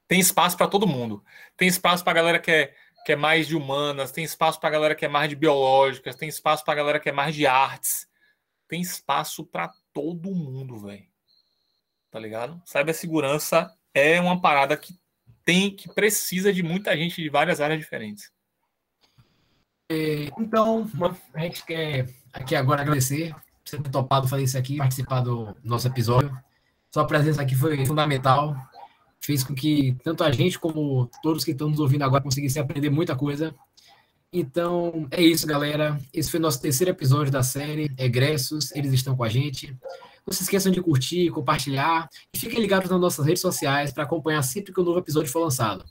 [0.08, 1.24] Tem espaço para todo mundo.
[1.56, 2.74] Tem espaço para a galera que é,
[3.06, 6.16] que é mais de humanas, tem espaço para a galera que é mais de biológicas,
[6.16, 8.08] tem espaço para a galera que é mais de artes.
[8.68, 11.06] Tem espaço para todo mundo, velho.
[12.12, 12.62] Tá ligado?
[12.66, 14.98] Cibersegurança é uma parada que
[15.44, 18.32] tem, que precisa de muita gente de várias áreas diferentes.
[19.90, 20.86] É, então,
[21.34, 25.56] a gente quer aqui agora agradecer por você ter topado fazer isso aqui, participar do
[25.64, 26.38] nosso episódio.
[26.92, 28.56] Sua presença aqui foi fundamental,
[29.20, 32.90] fez com que tanto a gente como todos que estão nos ouvindo agora conseguissem aprender
[32.90, 33.54] muita coisa.
[34.32, 36.00] Então, é isso, galera.
[36.14, 39.76] Esse foi nosso terceiro episódio da série Egressos, eles estão com a gente.
[40.26, 44.42] Não se esqueçam de curtir, compartilhar e fiquem ligados nas nossas redes sociais para acompanhar
[44.42, 45.86] sempre que um novo episódio for lançado.